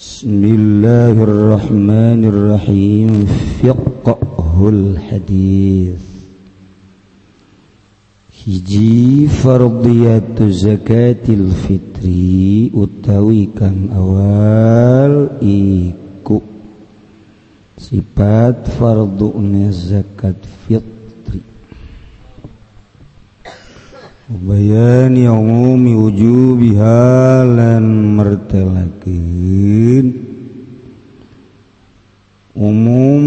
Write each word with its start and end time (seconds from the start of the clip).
بسم 0.00 0.44
الله 0.44 1.22
الرحمن 1.22 2.24
الرحيم. 2.24 3.26
فقه 3.62 4.68
الحديث. 4.68 6.02
هجي 8.48 9.28
فرضية 9.28 10.34
زكاة 10.40 11.24
الفطر 11.28 12.06
أتوي 12.74 13.48
كان 13.58 13.88
أوال 13.96 15.28
إيكو. 15.42 16.40
سبات 17.78 18.68
فرض 18.68 19.32
زكاة 19.70 20.34
فطر. 20.68 20.93
Bayan 24.34 25.14
yangumi 25.14 25.94
uju 25.94 26.58
bihalan 26.58 28.18
mertelakin 28.18 30.10
umum 32.58 33.22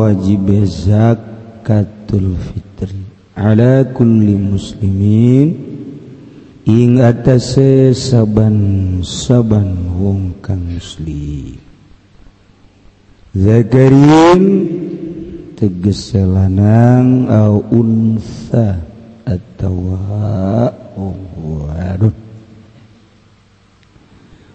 wajib 0.00 0.48
zakatul 0.64 2.32
fitri 2.40 3.04
ala 3.36 3.84
kulli 3.92 4.40
muslimin. 4.40 5.48
Ing 6.64 7.00
atase 7.00 7.92
saban-saban 7.92 10.00
wong 10.00 10.32
kang 10.40 10.64
muslim. 10.64 11.60
Zakarin 13.36 14.44
tegeselanang 15.60 17.28
au 17.28 17.60
untha. 17.68 18.87
atawa 19.28 20.72
unguarun 20.96 22.16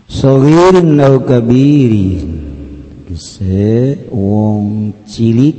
sogirin 0.10 0.98
au 0.98 1.22
kabirin 1.22 2.30
gese 3.06 4.10
wong 4.10 4.98
cilik 5.06 5.58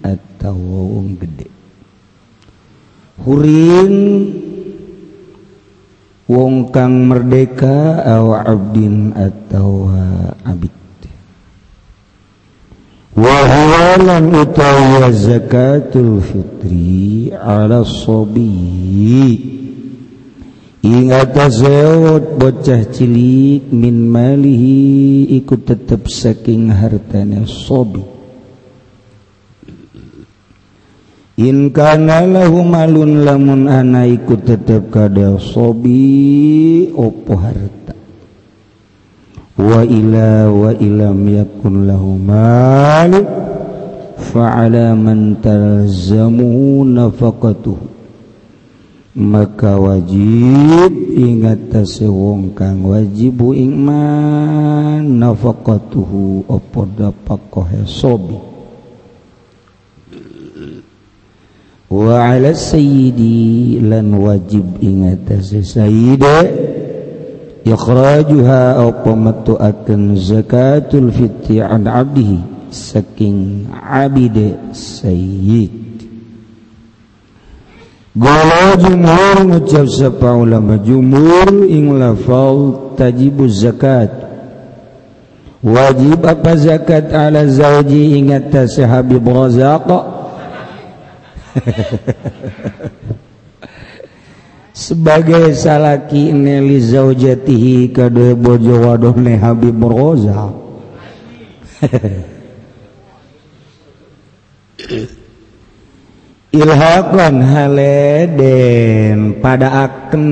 atau 0.00 0.56
wong 0.56 1.20
gede. 1.20 1.48
Hurin 3.20 3.94
wong 6.24 6.72
kang 6.72 7.04
merdeka 7.04 8.00
au 8.00 8.32
abdin 8.32 9.12
atau 9.12 9.92
abid. 10.48 10.79
walan 13.20 14.32
utawa 14.32 15.12
zakatul 15.12 16.24
fitri 16.24 17.28
ala 17.36 17.84
sobi 17.84 19.60
Ingat 20.80 21.36
zeot 21.52 22.40
bocah 22.40 22.88
cilik 22.88 23.68
min 23.68 24.08
malihi 24.08 25.28
ikut 25.36 25.68
tetap 25.68 26.08
saking 26.08 26.72
hartanya 26.72 27.44
sobi. 27.44 28.00
In 31.36 31.68
kana 31.68 32.24
lahu 32.24 32.64
malun 32.64 33.28
lamun 33.28 33.68
ana 33.68 34.08
ikut 34.08 34.48
tetap 34.48 34.88
kada 34.88 35.36
sobi 35.36 36.88
opo 36.96 37.36
harta? 37.36 37.79
وإلى 39.60 40.30
وإلم 40.46 41.18
يكن 41.28 41.74
له 41.86 42.04
مال 42.26 43.12
فعلى 44.32 44.86
من 44.94 45.18
تلزمه 45.42 46.56
نفقته 46.84 47.76
maka 49.10 49.74
wajib 49.74 50.94
ingat 51.18 51.74
tasewong 51.74 52.54
kang 52.54 52.86
wajibu 52.86 53.50
ingman 53.58 55.18
nafaqatuhu 55.18 56.46
apa 56.46 56.80
dapakoh 56.94 57.66
sobi. 57.90 58.38
Wa 61.90 62.38
ala 62.38 62.54
sayyidi 62.54 63.82
lan 63.82 64.14
wajib 64.14 64.78
ingat 64.78 65.26
tase 65.26 65.66
ikhrajuha 67.70 68.82
au 68.82 68.90
akan 69.58 70.16
zakatul 70.18 71.14
fitri 71.14 71.62
an 71.62 71.86
abdihi 71.86 72.38
saking 72.70 73.66
abide 73.70 74.58
sayyid. 74.74 75.72
Gala 78.10 78.74
jumhur 78.74 79.36
ngucap 79.46 79.86
sapa 79.86 80.34
ulama 80.34 80.82
jumhur 80.82 81.66
ing 81.70 81.94
lafal 81.94 82.94
tajibu 82.98 83.46
zakat. 83.46 84.10
Wajib 85.60 86.24
apa 86.24 86.56
zakat 86.56 87.12
ala 87.12 87.44
zauji 87.44 88.16
ingat 88.16 88.48
Habib 88.80 89.28
Razaq 89.28 89.92
sebagai 94.80 95.52
salaki 95.52 96.32
neli 96.32 96.80
zaujatihi 96.80 97.92
kadue 97.92 98.32
bojo 98.32 98.88
wadoh 98.88 99.12
ne 99.12 99.36
Habib 99.36 99.76
Roza. 99.76 100.48
Ilhaqan 106.50 107.46
haleden 107.46 109.38
pada 109.38 109.86
akan 109.86 110.24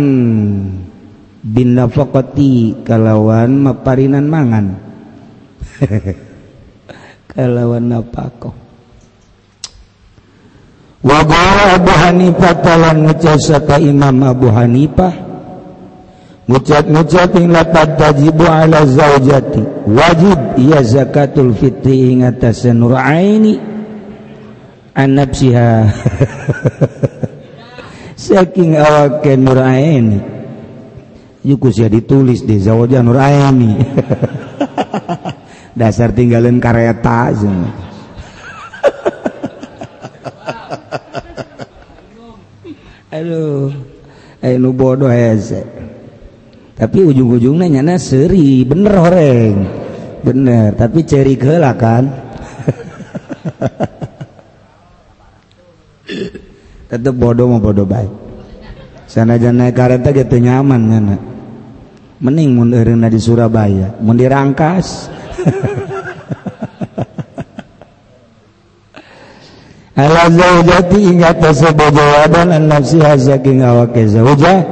bin 1.47 1.79
nafaqati 1.79 2.83
kalawan 2.83 3.55
maparinan 3.55 4.27
mangan. 4.27 4.67
Kalawan 7.31 7.87
napakoh. 7.87 8.68
Waqa 10.99 11.79
Abu 11.79 11.93
Hanifah 11.95 12.55
talan 12.59 13.07
ngucap 13.07 13.79
Imam 13.79 14.27
Abu 14.27 14.51
Hanifah. 14.51 15.15
Ngucap-ngucap 16.49 17.37
ing 17.37 17.53
lapad 17.53 18.01
tajibu 18.01 18.49
ala 18.49 18.83
zaujati. 18.89 19.63
Wajib 19.85 20.57
ia 20.57 20.81
zakatul 20.81 21.53
fitri 21.53 22.17
ing 22.17 22.25
atasan 22.25 22.81
ra'aini 22.83 23.61
an 24.97 25.09
nafsiha 25.15 25.71
saking 28.19 28.75
awak 28.75 29.23
nuraini 29.39 30.19
yukus 31.47 31.79
ya 31.79 31.87
ditulis 31.87 32.43
di 32.43 32.59
zaujan 32.59 33.07
nuraini 33.07 33.79
dasar 35.79 36.11
tinggalin 36.11 36.59
kareta 36.59 37.31
semua. 37.37 37.88
Aduh 43.13 43.73
eh, 44.43 44.57
nu 44.61 44.73
bodoh 44.75 45.11
heze. 45.11 45.65
tapi 46.79 47.03
ujung-ujungnya 47.03 47.67
nyana 47.67 47.99
seri 47.99 48.63
bener 48.63 48.95
horeng. 48.95 49.67
Bener 50.23 50.79
tapi 50.79 51.03
ceri 51.03 51.35
gelak 51.35 51.75
kan. 51.83 52.07
Tetap 56.89 57.15
bodoh 57.19 57.51
mau 57.51 57.59
bodoh 57.59 57.83
baik. 57.83 58.09
Sana 59.11 59.35
jana 59.43 59.75
kareta 59.75 60.15
gitu 60.15 60.39
nyaman 60.39 60.83
nyana. 60.87 61.19
Mending 62.23 62.55
mundur 62.55 62.87
di 62.87 63.19
Surabaya 63.19 63.99
mau 63.99 64.15
dirangkas. 64.15 65.11
ala 69.99 70.31
zaujati 70.31 70.99
ing 71.11 71.27
atas 71.27 71.59
sebajawadan 71.59 72.55
an 72.55 72.71
nafsiha 72.71 73.19
saking 73.19 73.67
awake 73.67 74.07
zauja 74.07 74.63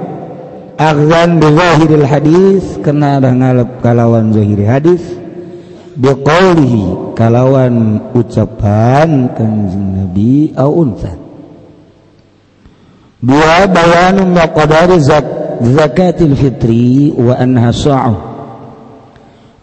akhzan 0.79 1.43
bi 1.43 1.51
zahiril 1.51 2.07
hadis 2.07 2.63
kena 2.87 3.19
ngalap 3.19 3.83
kalawan 3.83 4.31
zahiri 4.31 4.65
hadis. 4.65 5.03
Bi 5.97 6.13
qawlihi 6.13 7.17
kalawan 7.17 8.05
ucapan 8.13 9.33
kanjeng 9.33 9.97
nabi 9.97 10.53
au 10.53 10.85
unsa 10.85 11.17
dua 13.25 13.65
bayanu 13.65 14.29
maqdari 14.29 15.01
zak 15.01 15.25
zakatil 15.65 16.37
fitri 16.37 17.17
wa 17.17 17.33
anha 17.41 17.73
sa'u 17.73 18.36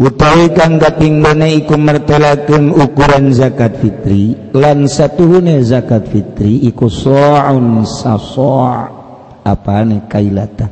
utawi 0.02 0.50
kang 0.58 0.82
kaping 0.82 1.22
mana 1.22 1.46
iku 1.46 1.78
martelakeun 1.78 2.74
ukuran 2.74 3.30
zakat 3.34 3.78
fitri 3.78 4.34
lan 4.56 4.90
satuhune 4.90 5.62
zakat 5.62 6.10
fitri 6.10 6.66
iku 6.66 6.90
sa'un 6.90 7.86
sasa' 7.86 8.90
apane 9.44 10.08
kailata 10.10 10.72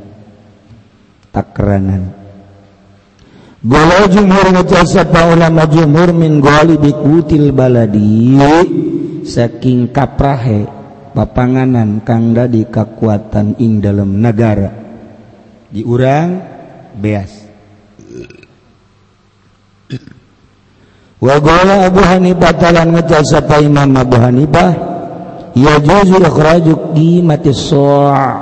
takranan 1.30 2.22
Gola 3.62 4.10
jumhur 4.10 4.50
ngucap 4.50 5.14
ulama 5.14 5.70
jumhur 5.70 6.10
min 6.10 6.42
gali 6.42 6.74
bikutil 6.82 7.54
baladi 7.54 8.34
saking 9.22 9.94
kaprahe 9.94 10.66
papanganan 11.14 12.02
kang 12.02 12.34
dadi 12.34 12.66
kekuatan 12.66 13.62
ing 13.62 13.78
dalam 13.78 14.18
negara. 14.18 14.66
Diurang 15.70 16.42
beas. 16.98 17.51
wagola 21.22 21.86
Abu 21.86 22.02
Hanifah 22.02 22.52
talan 22.58 22.90
ngucap 22.90 23.22
sapa 23.22 23.62
Imam 23.62 23.94
Abu 23.94 24.18
Hanifah? 24.18 24.70
Ya 25.54 25.78
juzu 25.78 26.18
ikhraju 26.18 26.96
qimati 26.96 27.52
sa' 27.54 28.40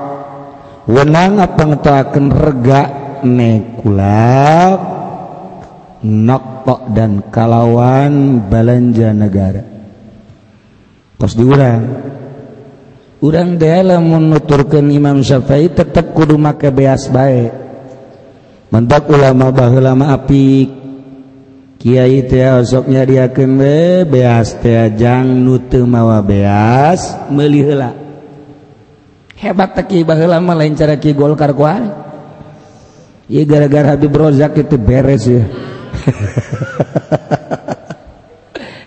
wenang 0.88 1.42
pangetakeun 1.58 2.30
rega 2.32 2.82
nekulap 3.26 4.78
nakpa 6.00 6.76
dan 6.94 7.28
kalawan 7.28 8.40
balanja 8.48 9.12
negara. 9.12 9.62
Kos 11.20 11.36
diurang 11.36 11.82
urang. 13.20 13.60
Teh 13.60 13.84
menuturkan 13.84 14.88
Imam 14.88 15.20
Syafi'i 15.20 15.68
tetap 15.68 16.16
kudu 16.16 16.40
make 16.40 16.72
beas 16.72 17.12
baik. 17.12 17.52
mentak 18.70 19.10
ulama 19.10 19.50
baheula 19.52 19.92
mah 19.98 20.14
apik. 20.16 20.79
Kyai 21.80 22.28
sok 22.68 22.92
nyariakan 22.92 23.56
beas 24.04 24.52
tejang 24.60 25.24
nutu 25.24 25.88
mawa 25.88 26.20
beas. 26.20 27.16
Melihela 27.32 28.10
hebat 29.40 29.72
teki 29.72 30.04
lama 30.04 30.52
lain 30.52 30.76
cara 30.76 31.00
ki 31.00 31.16
golkar 31.16 31.56
kuari 31.56 31.88
iya 33.32 33.42
gara-gara 33.48 33.96
Habib 33.96 34.12
Rozak 34.12 34.60
itu 34.60 34.76
beres 34.76 35.24
ya 35.24 35.48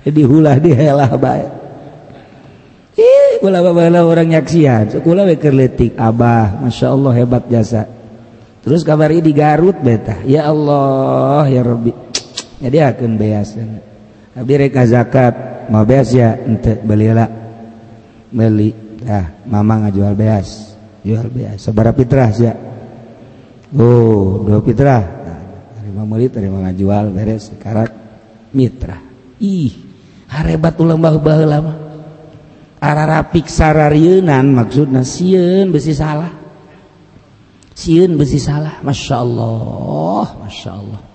dihulah 0.13 0.61
dihelah 0.61 1.09
baik 1.17 1.49
ih 2.93 3.41
kula 3.41 3.65
babala 3.65 4.05
orang 4.05 4.37
nyaksian. 4.37 5.01
Kula 5.01 5.25
we 5.25 5.35
letik 5.35 5.97
abah 5.97 6.61
masya 6.61 6.93
Allah 6.93 7.11
hebat 7.17 7.49
jasa. 7.49 7.89
Terus 8.63 8.85
kabar 8.85 9.11
ini 9.11 9.25
di 9.25 9.33
Garut 9.33 9.75
beta 9.81 10.21
ya 10.23 10.47
Allah 10.47 11.49
ya 11.49 11.65
Rabbi 11.65 12.02
jadi 12.63 12.95
akan 12.95 13.19
bereka 14.47 14.87
zakat 14.87 15.67
mau 15.67 15.83
ya 15.83 16.39
belilah. 16.79 17.27
Beli. 18.31 18.71
Mama 19.43 19.83
ngajual 19.83 20.15
beas. 20.15 20.71
Jual 21.03 21.27
beasbara 21.27 21.91
Fitrah 21.91 22.31
ya 22.31 22.55
Oh 23.75 24.47
dua 24.47 24.63
Fitrah. 24.63 25.03
Murid 26.03 26.35
terima 26.35 26.59
ngajual 26.67 27.15
beres 27.15 27.47
karat 27.63 27.87
mitra 28.51 28.99
ih 29.39 29.71
harebat 30.27 30.75
ulang 30.75 30.99
bahu 30.99 31.15
bahu 31.15 31.43
lama 31.47 31.73
ararapik 32.83 33.47
sararieunan 33.47 34.43
maksudna 34.51 35.07
sieun 35.07 35.71
besi 35.71 35.95
salah. 35.95 36.27
Sieun 37.71 38.19
besi 38.19 38.35
salah. 38.35 38.83
Masya 38.83 39.15
Allah 39.15 40.27
masya 40.43 40.69
Allah 40.75 41.12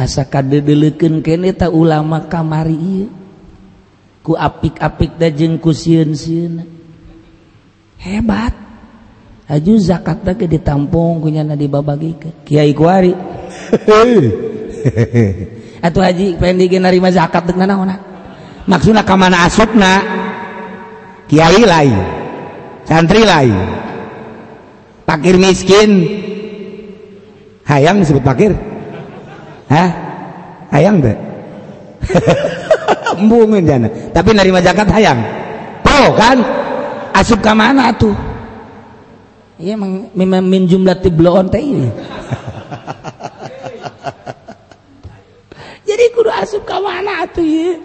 asa 0.00 0.24
kadedelekeun 0.24 1.20
kene 1.20 1.52
ta 1.52 1.68
ulama 1.68 2.24
kamari 2.24 2.76
ieu. 2.76 3.08
Ku 4.20 4.36
apik-apik 4.36 5.16
da 5.16 5.32
jeung 5.32 5.56
ku 5.56 5.72
sieun 5.72 6.12
sieun 6.12 6.60
hebat. 8.00 8.52
Aju 9.50 9.82
zakat 9.82 10.22
teh 10.22 10.46
ditampung 10.46 11.24
ku 11.24 11.28
nyana 11.28 11.58
dibabagikeun. 11.58 12.46
Kiai 12.46 12.72
kuari 12.72 13.12
atuh 15.86 16.02
haji 16.04 16.36
pengen 16.36 16.60
digi 16.60 16.78
narima 16.78 17.10
zakat 17.10 17.50
deuk 17.50 17.58
naonna 17.58 17.96
maksudna 18.68 19.02
ka 19.02 19.16
mana 19.16 19.48
asupna? 19.48 19.92
Kiai 21.30 21.62
lain 21.62 21.94
santri 22.86 23.22
lain 23.22 23.54
pakir 25.06 25.38
miskin. 25.38 25.90
Hayang 27.66 28.02
disebut 28.02 28.26
pakir. 28.26 28.50
Hah? 29.70 29.90
Hayang 30.70 31.02
deh 31.02 31.16
embungin 33.20 33.66
jana 33.66 33.88
tapi 34.10 34.34
nerima 34.34 34.60
zakat 34.62 34.88
hayang? 34.90 35.18
Oh 35.86 36.16
kan? 36.16 36.40
Asup 37.10 37.42
ke 37.42 37.52
mana 37.52 37.92
tuh? 37.92 38.14
Iya 39.60 39.76
memang 40.16 40.46
min 40.46 40.64
jumlah 40.64 40.96
tibloon 41.04 41.50
teh 41.52 41.60
ini. 41.60 41.88
Asup 46.40 46.64
ke 46.64 46.76
mana 46.80 47.28
tuh 47.28 47.44
ya 47.44 47.76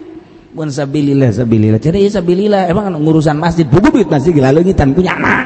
Bukan 0.56 0.72
sabilillah 0.72 1.28
sabilillah. 1.36 1.76
Jadi 1.76 2.08
ya 2.08 2.10
sabilillah. 2.16 2.72
Emang 2.72 2.88
ngurusan 2.96 3.36
masjid 3.36 3.68
buku 3.68 3.92
duit 3.92 4.08
masjid 4.08 4.32
gila 4.32 4.56
leungitan 4.56 4.96
punya 4.96 5.12
anak. 5.20 5.44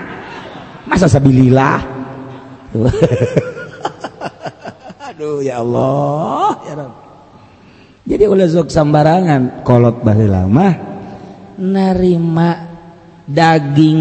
Masa 0.86 1.10
sabilillah 1.10 1.82
Aduh 5.20 5.44
ya 5.44 5.60
Allah 5.60 6.64
ya 6.64 6.80
Rabb. 6.80 6.96
jadi 8.08 8.24
oleh 8.24 8.48
sok 8.48 8.72
sambarangan 8.72 9.60
kolot 9.68 10.00
baheula 10.00 10.48
mah 10.48 10.72
narima 11.60 12.64
daging 13.28 14.00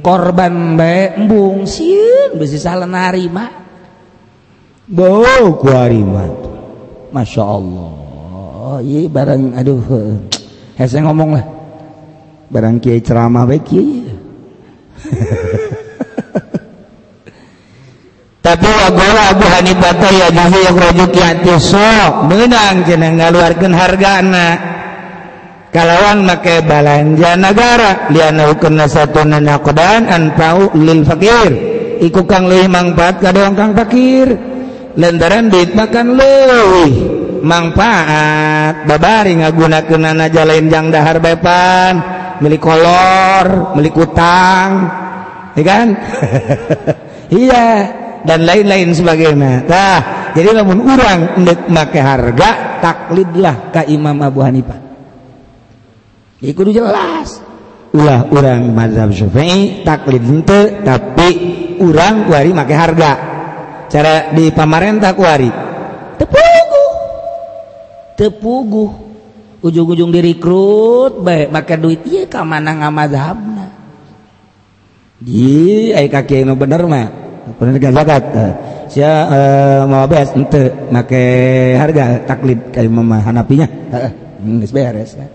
korban 0.00 0.80
bae 0.80 1.20
embung 1.20 1.68
sieun 1.68 2.40
besi 2.40 2.56
salah 2.56 2.88
narima 2.88 3.44
bau 4.88 5.52
kuarima 5.60 6.32
Masya 7.12 7.44
Allah. 7.44 7.92
Iya 8.80 9.04
barang 9.04 9.52
aduh 9.52 9.84
saya 10.80 11.12
ngomong 11.12 11.36
lah. 11.36 11.44
Barang 12.48 12.80
kiai 12.80 13.04
ceramah 13.04 13.44
baik 13.44 13.68
kiai. 13.68 14.00
tapi 18.46 18.70
wagola 18.70 19.34
Abu 19.34 19.42
Hanifah 19.42 19.94
ya 20.14 20.28
juzu 20.30 20.58
yang 20.62 20.78
rujuk 20.78 21.12
yati 21.18 21.54
sok. 21.58 22.30
Menang 22.30 22.86
jeneng 22.86 23.18
ngaluarkeun 23.18 23.74
hargana 23.74 24.54
kalawan 25.74 26.22
make 26.22 26.62
balanja 26.62 27.34
negara. 27.34 28.06
Liana 28.14 28.54
hukumna 28.54 28.86
satuna 28.86 29.42
naqdan 29.42 30.06
an 30.06 30.30
pau 30.38 30.70
lil 30.78 31.02
fakir. 31.02 31.50
Iku 31.98 32.22
kang 32.22 32.46
leuwih 32.46 32.70
mangfaat 32.70 33.18
ka 33.18 33.34
doang 33.34 33.58
kang 33.58 33.74
fakir. 33.74 34.30
Lantaran 34.94 35.50
duit 35.50 35.74
makan 35.74 36.14
leuwih 36.14 36.94
mangfaat 37.42 38.86
babari 38.86 39.42
ngagunakeun 39.42 40.22
aja 40.22 40.46
lain 40.46 40.70
jang 40.70 40.94
dahar 40.94 41.18
bepan. 41.18 41.98
Milik 42.38 42.62
kolor 42.62 43.74
milik 43.74 43.98
utang. 43.98 44.86
Ya 45.58 45.62
kan? 45.66 45.86
Iya. 47.26 48.05
dan 48.26 48.42
lain-lain 48.42 48.90
sebagainya. 48.90 49.64
Nah 49.64 49.98
jadi 50.36 50.52
namun 50.52 50.84
orang 50.84 51.40
make 51.70 51.96
harga 51.96 52.82
taklidlah 52.84 53.72
ke 53.72 53.88
Imam 53.88 54.20
Abu 54.20 54.44
Hanifah. 54.44 54.76
Jadi 56.42 56.72
jelas. 56.76 57.40
Ulah 57.96 58.28
orang 58.28 58.76
mazhab 58.76 59.08
syafi'i 59.08 59.80
taklid 59.80 60.20
ente 60.20 60.84
tapi 60.84 61.28
orang 61.80 62.28
wari 62.28 62.52
make 62.52 62.76
harga. 62.76 63.12
Cara 63.88 64.34
di 64.34 64.50
pamarentah 64.52 65.14
kuari 65.14 65.48
tepugu 66.20 66.86
tepugu 68.18 68.86
ujung-ujung 69.62 70.12
direkrut 70.12 71.22
baik 71.24 71.48
make 71.48 71.74
duit. 71.80 72.04
Iya 72.04 72.28
ka 72.28 72.44
mana 72.44 72.76
ngamazhabna 72.76 73.66
di 75.16 75.96
ai 75.96 76.12
kaki 76.12 76.44
nu 76.44 76.52
bener 76.60 76.84
mah. 76.84 77.25
Bener 77.54 77.78
kan 77.78 77.94
zakat. 77.94 78.22
Sia 78.90 79.12
uh, 79.30 79.80
mau 79.86 80.02
beres 80.10 80.34
ente 80.34 80.74
make 80.90 81.22
harga 81.78 82.26
taklid 82.26 82.74
kayak 82.74 82.90
mama 82.90 83.22
hanapinya. 83.22 83.66
Heeh 83.66 84.26
geus 84.46 84.72
beres 84.72 85.18
kan 85.18 85.30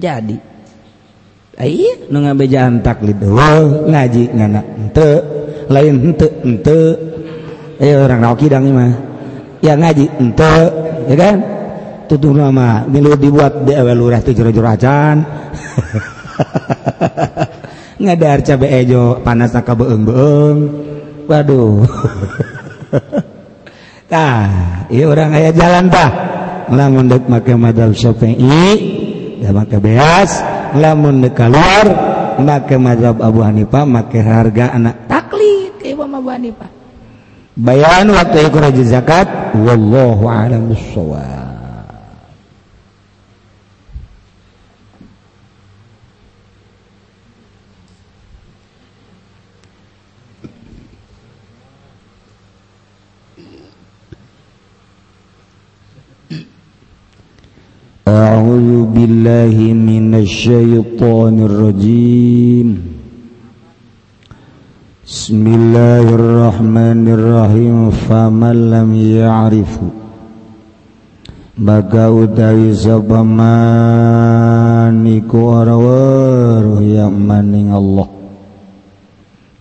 jadi 0.00 0.36
ai 1.60 2.08
nu 2.08 2.24
ngabejaan 2.24 2.80
taklid 2.80 3.20
oh 3.20 3.84
ngaji 3.88 4.32
ngana 4.32 4.60
ente 4.80 5.08
lain 5.68 6.12
ente 6.12 6.28
ente. 6.44 6.80
Eh 7.80 7.96
orang 7.96 8.20
rawa 8.20 8.36
kidang 8.36 8.68
ini 8.68 8.76
mah. 8.76 8.92
Ya 9.64 9.72
ngaji 9.76 10.04
ente 10.20 10.54
ya 11.08 11.16
kan? 11.16 11.36
Tutup 12.10 12.34
nama 12.34 12.84
milu 12.90 13.14
dibuat 13.14 13.64
di 13.64 13.72
awal 13.72 13.94
lurah 13.94 14.20
tuh 14.20 14.34
jero-jero 14.34 14.66
acan. 14.66 15.16
Ngadar 18.02 18.40
cabe 18.42 18.66
ejo 18.68 19.20
panas 19.20 19.52
nak 19.52 19.68
beeng-beeng 19.76 20.58
waduh. 21.30 21.86
Tah 24.10 24.90
orang 24.90 25.30
ayah 25.38 25.54
jalan 25.54 25.86
jalantah 25.86 26.10
lamun 26.74 27.06
dek 27.06 27.30
make 27.30 27.54
madal 27.54 27.94
Syafi'i 27.94 28.66
da 29.38 29.54
make 29.54 29.78
beas. 29.78 30.42
Lamun 30.74 31.22
dek 31.22 31.38
keluar 31.38 31.86
make 32.42 32.74
mazhab 32.74 33.22
Abu 33.22 33.46
Hanifah 33.46 33.86
make 33.86 34.18
harga 34.18 34.74
anak 34.74 35.06
taklid 35.06 35.78
ke 35.78 35.94
Imam 35.94 36.10
Abu 36.18 36.30
Hanifah. 36.34 36.70
Bayan 37.54 38.10
waktu 38.10 38.50
ikhraj 38.50 38.78
zakat 38.82 39.54
wallahu 39.54 40.26
a'lam 40.26 40.70
bissawab. 40.70 41.49
بالله 58.94 59.56
من 59.90 60.14
الشيطان 60.14 61.34
الرجيم. 61.48 62.68
بسم 65.06 65.44
الله 65.58 66.06
الرحمن 66.20 67.02
الرحيم. 67.08 67.90
فمن 67.90 68.56
لم 68.70 68.94
يعرف 68.94 69.78
بقى 71.58 72.22
اداوي 72.22 72.74
سبا 72.74 73.22
مانيكو 73.40 75.40
اروار 75.60 76.82
يا 76.82 77.06
الله. 77.80 78.08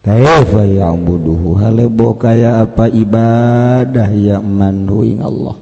كيف 0.03 0.53
يعبدوه 0.53 1.43
هل 1.63 1.89
بوكايا 1.89 2.61
أبا 2.61 2.83
عباده 2.83 4.07
يا 4.27 4.37
الله؟ 5.29 5.55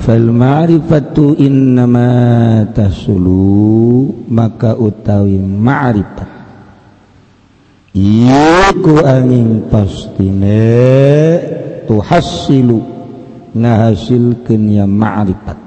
fal 0.00 0.26
ma'rifatu 0.32 1.36
innama 1.36 2.64
tasulu 2.72 4.08
maka 4.32 4.74
utawi 4.74 5.36
ma'rifat 5.38 6.30
iku 7.94 8.94
angin 9.04 9.68
pastine 9.68 10.64
tuhasilu 11.84 12.80
ngahasilkeun 13.52 14.62
ya 14.72 14.86
ma'rifat 14.88 15.58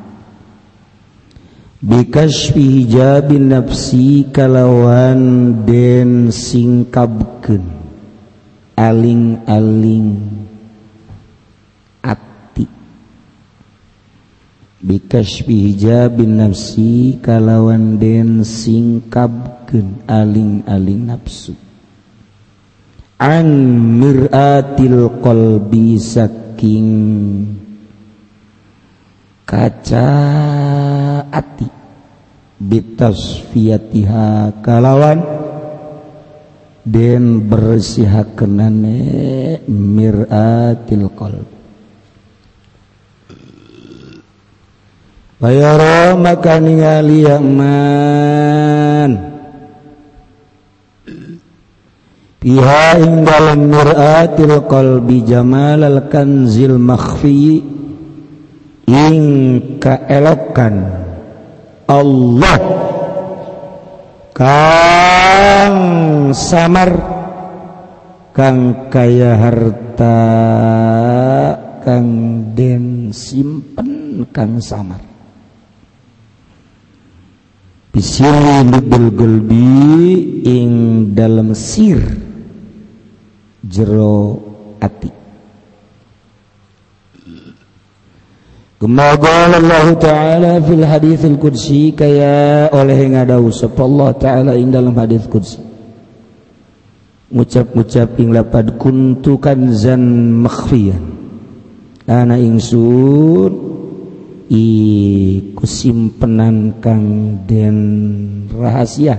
bikasfi 1.84 2.64
hijabin 2.84 3.54
nafsi 3.54 4.28
kalawan 4.34 5.62
den 5.68 6.32
singkabkeun 6.32 7.84
aling-aling. 8.78 10.18
bikasbi 14.84 15.72
hijabin 15.72 16.44
nafsi 16.44 17.16
kalawan 17.24 17.96
den 17.96 18.44
singkapkeun 18.44 20.04
aling-aling 20.12 21.08
nafsu. 21.08 21.56
An 23.24 23.48
miratil 24.04 25.08
qalbi 25.24 25.96
saking 25.96 26.92
kaca 29.48 30.12
ati. 31.32 31.68
Bitasfiyatiha 32.64 34.64
kalawan 34.64 35.20
den 36.84 37.48
bersihakenane 37.48 39.00
miratil 39.68 41.08
qalbi. 41.16 41.53
Bayara 45.44 46.16
maka 46.16 46.56
ningali 46.56 47.28
man. 47.44 49.12
Piha 52.40 52.86
ing 52.96 53.28
dalam 53.28 53.68
mir'atil 53.68 54.64
qalbi 54.72 55.20
jamal 55.28 55.84
al 55.84 56.08
kanzil 56.08 56.80
makhfi 56.80 57.60
ing 58.88 59.20
kaelokan 59.84 60.76
Allah. 61.92 62.60
Kang 64.32 65.78
samar 66.32 66.92
kang 68.32 68.88
kaya 68.88 69.36
harta 69.36 70.20
kang 71.84 72.08
den 72.56 73.12
simpen 73.12 74.24
kang 74.32 74.64
samar 74.64 75.13
bisirgulbi 77.94 79.70
ing 80.42 80.72
dalam 81.14 81.54
sir. 81.54 82.02
Jero 83.64 84.42
ati. 84.82 85.08
Allah 88.84 89.88
ta'ala 89.96 90.60
fil 90.60 90.84
haditsul 90.84 91.40
qudsi 91.40 91.96
kaya 91.96 92.68
oleh 92.76 93.00
ngadau 93.16 93.48
Allah 93.80 94.12
ta'ala 94.12 94.52
ing 94.60 94.76
dalam 94.76 94.92
hadis 95.00 95.24
qudsi. 95.32 95.64
Ngucap-ngucap 97.32 98.20
ing 98.20 98.36
lapad 98.36 98.76
kuntu 98.76 99.40
kanzan 99.40 100.36
makhfiyan. 100.44 101.00
Ana 102.04 102.36
ingsun 102.36 103.73
simpenan 105.64 106.78
kang 106.84 107.06
den 107.48 107.78
rahasia 108.54 109.18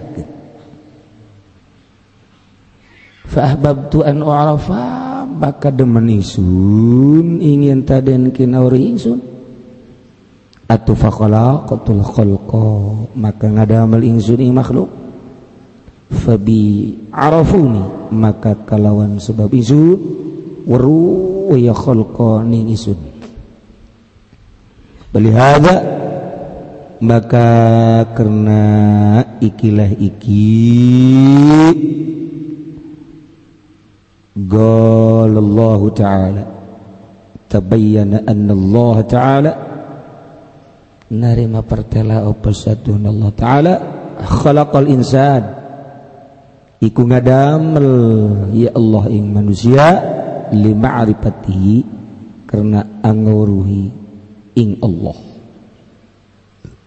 fahbab 3.34 3.90
tuan 3.90 4.22
arafa 4.22 5.04
maka 5.34 5.74
demen 5.74 6.06
ingsun 6.06 7.42
ingin 7.42 7.82
taden 7.82 8.30
kinauri 8.30 8.94
ingsun. 8.94 9.20
Atau 10.64 10.96
faqala 10.96 11.68
qatul 11.68 12.00
khalqa 12.00 12.66
maka 13.18 13.50
ngadamal 13.50 14.00
ingsun 14.00 14.40
ing 14.40 14.54
makhluk. 14.54 14.88
Fabi 16.08 16.94
arafuni 17.10 18.14
maka 18.14 18.54
kalawan 18.64 19.18
sebab 19.18 19.50
ingsun. 19.50 19.98
Weru 20.64 21.52
ya 21.60 21.76
khalqa 21.76 22.40
ning 22.46 22.72
ingsun 22.72 23.13
Belihada 25.13 25.75
maka 26.99 27.49
karena 28.13 28.63
ikilah 29.39 29.91
iki 29.97 30.47
قال 34.39 35.35
الله 35.35 35.81
تعالى 35.99 36.43
تبين 37.51 38.23
أن 38.23 38.47
الله 38.47 38.95
تعالى 39.01 39.51
narima 41.09 41.65
pertela 41.65 42.21
apa 42.21 42.53
satun 42.53 43.01
Allah 43.09 43.29
Ta'ala 43.33 43.73
khalaqal 44.21 44.85
insan 44.93 45.41
iku 46.77 47.01
ngadamel 47.01 47.89
ya 48.53 48.69
Allah 48.77 49.03
ing 49.09 49.25
manusia 49.33 49.85
lima 50.53 51.01
arifatihi 51.01 51.77
karena 52.45 53.01
anguruhi 53.01 53.89
ing 54.54 54.78
Allah. 54.82 55.18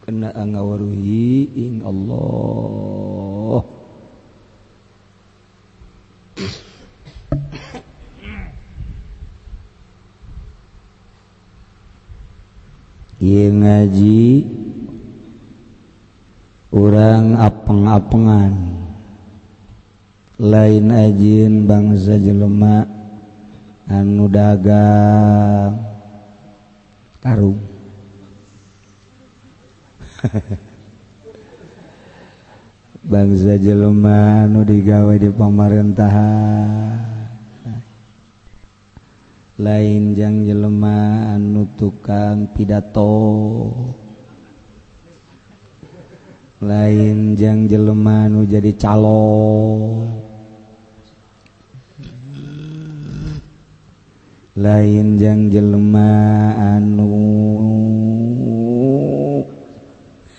Kena 0.07 0.31
ngawaruhi 0.31 1.51
ing 1.51 1.83
Allah. 1.83 3.59
Iya 13.17 13.49
ngaji 13.49 14.23
orang 16.71 17.35
apeng-apengan. 17.35 18.53
Lain 20.37 20.85
ajin 20.93 21.65
bangsa 21.65 22.15
jelema 22.21 22.85
anu 23.89 24.29
dagang. 24.29 25.86
tarung. 27.27 27.59
Bangsa 33.11 33.59
Jelma 33.59 34.47
nu 34.47 34.63
digawe 34.63 35.11
di 35.19 35.27
pemerintahan. 35.27 37.03
Lain 39.59 40.15
jang 40.15 40.47
Jelma 40.47 41.35
anu 41.35 41.67
tukang 41.75 42.47
pidato. 42.55 43.11
Lain 46.63 47.35
jang 47.35 47.67
Jelma 47.67 48.31
nu 48.31 48.47
jadi 48.47 48.71
calon 48.79 50.26
lain 54.57 55.21
lainjang 55.21 55.53
jelma 55.53 56.09
anu 56.57 57.05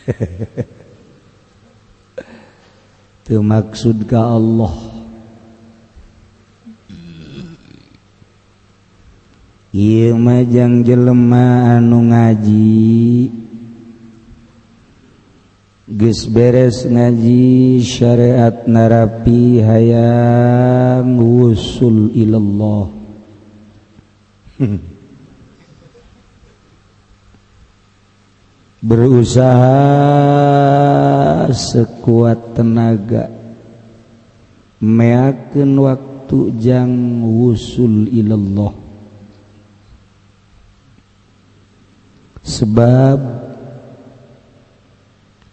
maksud 3.46 4.10
ka 4.10 4.34
Allah. 4.34 4.88
Majang 10.28 10.82
jelema 10.82 11.78
anu 11.78 12.10
ngaji. 12.10 13.30
Ges 15.88 16.28
beres 16.28 16.84
ngaji 16.84 17.80
syariat 17.80 18.68
narapi 18.68 19.62
hayang 19.64 21.16
wusul 21.16 22.12
ilallah. 22.12 22.97
berusaha 28.82 29.76
sekuat 31.50 32.54
tenaga. 32.54 33.30
Meaken 34.78 35.74
waktu 35.82 36.54
jang 36.62 37.18
wusul 37.26 38.06
ilallah. 38.06 38.70
Sebab 42.46 43.18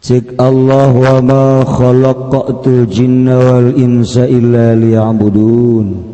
cek 0.05 0.37
Allah 0.37 0.93
wa 0.93 1.17
ma 1.25 1.65
khalaqatul 1.65 2.85
jinna 2.85 3.33
wal 3.35 3.73
insa 3.73 4.29
illa 4.29 4.77
liya'budun. 4.77 6.13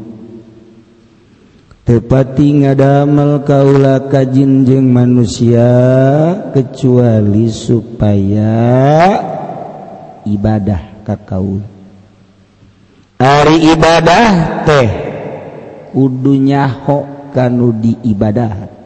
tepati 1.84 2.66
ngadamel 2.66 3.42
kaula 3.46 4.06
kajinjeng 4.12 4.86
manusia 4.86 5.70
kecuali 6.54 7.50
supaya 7.50 8.56
ibadah 10.28 11.06
kakau 11.06 11.62
hari 13.18 13.74
ibadah 13.74 14.28
teh 14.66 14.90
udunya 15.98 16.70
ho 16.70 17.30
kanu 17.34 17.74
di 17.76 17.98
ibadah 18.06 18.82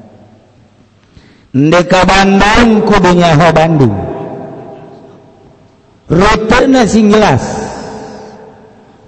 Ndeka 1.56 2.04
Bandung 2.04 2.84
kudunya 2.84 3.32
ho 3.32 3.48
Bandung. 3.56 3.96
Rute 6.12 6.60
sing 6.84 7.08
jelas. 7.08 7.40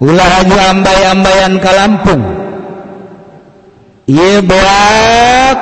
Ulah 0.00 0.40
hanya 0.40 0.72
ambay-ambayan 0.72 1.60
ke 1.60 1.70
Lampung. 1.76 2.37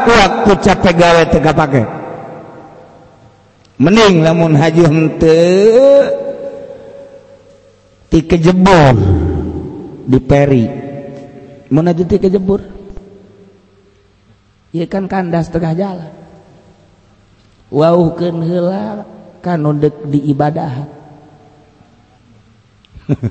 waktu 0.07 0.53
capek 0.63 0.95
gawe 0.95 1.23
tega 1.35 1.51
pakai 1.51 1.85
mening 3.77 4.23
namun 4.23 4.55
haji 4.57 4.83
hente 4.87 5.39
ti 8.09 8.23
kejebol 8.25 8.97
di 10.07 10.19
peri. 10.23 10.65
Mana 11.67 11.91
jadi 11.91 12.17
ti 12.17 12.23
kejebur? 12.23 12.63
Ya 14.71 14.87
kan 14.87 15.11
kandas 15.11 15.51
tengah 15.51 15.75
jalan. 15.75 16.15
Wow 17.75 18.15
ken 18.15 18.39
hela 18.47 19.03
kanu 19.43 19.75
dek 19.75 20.07
di 20.07 20.31
ibadah. 20.31 20.87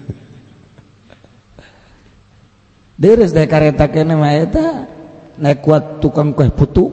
Deres 3.02 3.32
deh 3.36 3.48
kareta 3.48 3.88
kene 3.88 4.16
mah 4.20 4.36
eta. 4.36 4.95
naik 5.40 5.64
kuat 5.64 6.00
tukang 6.00 6.32
kue 6.32 6.48
putu. 6.52 6.86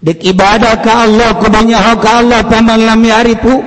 Dek 0.00 0.24
ibadah 0.24 0.80
ke 0.80 0.88
Allah 0.88 1.36
kebanyakan 1.36 1.96
ke 2.00 2.08
Allah 2.08 2.40
paman 2.48 2.80
lam 2.88 3.00
yarifu 3.04 3.60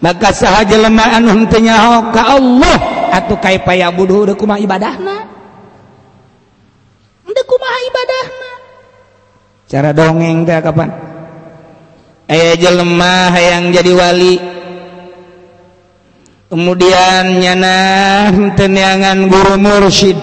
maka 0.00 0.32
sahaja 0.32 0.80
lemah 0.80 1.20
anu 1.20 1.28
henteu 1.30 2.10
ke 2.10 2.22
Allah. 2.22 3.02
Atau 3.12 3.36
kai 3.36 3.60
paya 3.60 3.92
payabudu 3.92 4.32
deuk 4.32 4.40
kumaha 4.40 4.56
ibadahna 4.56 5.28
deuk 7.28 7.44
kumaha 7.44 7.78
ibadahna 7.84 8.50
cara 9.68 9.92
dongeng 9.92 10.48
teh 10.48 10.56
kapan? 10.64 10.88
aya 12.28 12.54
jelemah 12.58 13.32
yang 13.34 13.72
jadi 13.74 13.92
wali. 13.94 14.36
Kemudian 16.52 17.40
nyana 17.40 17.76
teniangan 18.52 19.18
guru 19.32 19.56
mursyid. 19.56 20.18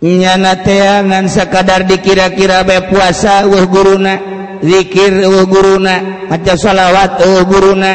Nyana 0.00 0.64
teangan 0.64 1.28
sekadar 1.28 1.84
dikira-kira 1.84 2.64
be 2.64 2.88
puasa 2.88 3.44
uh 3.44 3.64
guruna. 3.68 4.14
Zikir 4.64 5.28
uh 5.28 5.44
guruna. 5.44 6.24
Maca 6.32 6.56
salawat 6.56 7.20
uh 7.20 7.44
guruna. 7.44 7.92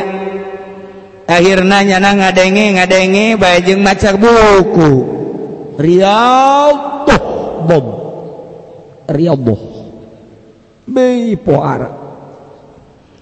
Akhirnya 1.29 1.85
nyana 1.85 2.09
ngadenge 2.17 2.77
ngadenge 2.77 3.25
bae 3.37 3.73
maca 3.77 4.13
buku. 4.13 4.91
Riyadhah 5.81 7.21
bob 7.65 7.85
riyadhah. 9.09 9.68
Be 10.89 11.37
poara 11.37 12.09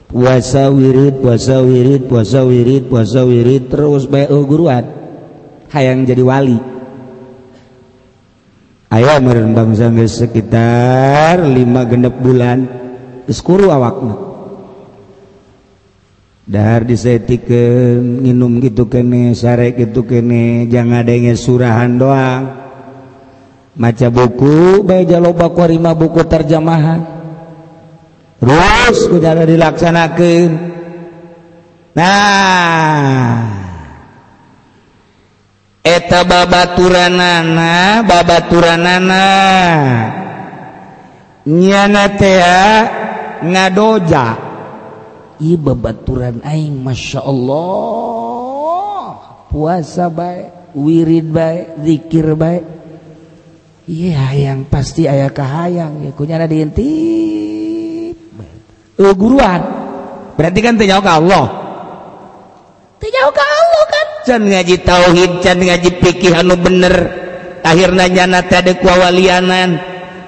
puasa 0.08 0.72
wirid 0.72 1.20
puasa 1.20 1.60
wirid 1.60 2.08
puasa 2.08 2.48
wirid 2.48 2.88
puasa 2.88 3.28
wirid 3.28 3.68
terus 3.68 4.08
baik 4.08 4.32
guruan. 4.48 4.86
Hayang 5.68 6.08
jadi 6.08 6.24
wali. 6.24 6.60
Ayo 8.88 9.20
meren 9.20 9.52
bangsa 9.52 9.92
sekitar 10.08 11.44
lima 11.44 11.84
genep 11.84 12.24
bulan 12.24 12.64
iskuru 13.28 13.68
awakna. 13.68 14.16
Dahar 16.48 16.88
disetikan 16.88 18.24
minum 18.24 18.64
gitu 18.64 18.88
kene 18.88 19.36
sare 19.36 19.76
gitu 19.76 20.08
kene 20.08 20.72
jangan 20.72 21.04
adanya 21.04 21.36
surahan 21.36 21.92
doang. 22.00 22.44
Maca 23.76 24.08
buku 24.08 24.88
baik 24.88 25.12
jaloba 25.12 25.52
lima 25.68 25.92
buku 25.92 26.24
terjemahan 26.24 27.17
terus 28.38 28.98
hujan 29.10 29.44
dilaksanakan. 29.44 30.50
Nah. 31.98 33.58
Eta 35.82 36.22
babaturanana 36.28 38.04
babaturanana. 38.04 39.26
Nyana 41.48 42.06
tea 42.20 42.62
ngadoja. 43.42 44.28
I 45.38 45.54
babaturan 45.56 46.44
aing 46.44 46.82
masya 46.82 47.24
Allah. 47.24 49.16
Puasa 49.48 50.12
baik 50.12 50.76
wirid 50.76 51.32
baik 51.32 51.80
zikir 51.88 52.36
baik 52.36 52.66
iya 53.88 54.36
yang 54.36 54.68
pasti 54.68 55.08
ayah 55.08 55.32
kahayang. 55.32 56.04
Ya 56.04 56.12
kunyana 56.12 56.52
diintir 56.52 57.37
uh, 58.98 59.14
guruan. 59.14 59.62
Berarti 60.38 60.60
kan 60.62 60.78
tanya 60.78 61.02
ke 61.02 61.12
Allah. 61.12 61.46
Tanya 63.02 63.24
ke 63.34 63.44
Allah 63.46 63.84
kan? 63.90 64.08
Can 64.26 64.42
ngaji 64.46 64.76
tauhid 64.86 65.32
can 65.42 65.58
ngaji 65.62 65.90
pikir 66.02 66.34
anu 66.34 66.58
bener. 66.58 66.96
Akhirnya 67.66 68.06
nyana 68.08 68.46
ada 68.46 68.74
kuawalianan 68.80 69.70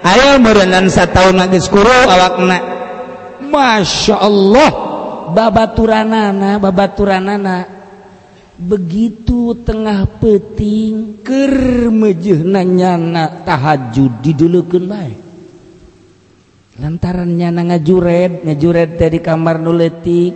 ayo 0.03 0.41
merenan 0.41 0.89
satahun 0.89 1.37
lagi 1.37 1.61
skuru 1.61 1.93
awakna. 2.09 2.57
Masya 3.45 4.15
Allah. 4.17 4.71
Babaturanana 5.29 6.57
babaturanana. 6.57 7.57
Begitu 8.59 9.55
tengah 9.63 10.19
peting 10.19 11.23
ker 11.23 11.53
mejehna 11.93 12.65
nyana 12.65 13.45
tahajud 13.47 14.19
didulukeun 14.19 14.83
bae 14.83 15.28
lantarannya 16.79 17.49
na 17.51 17.61
ngajured 17.67 18.47
ngejured 18.47 18.95
dari 18.95 19.19
kamar 19.19 19.59
nuletik 19.59 20.31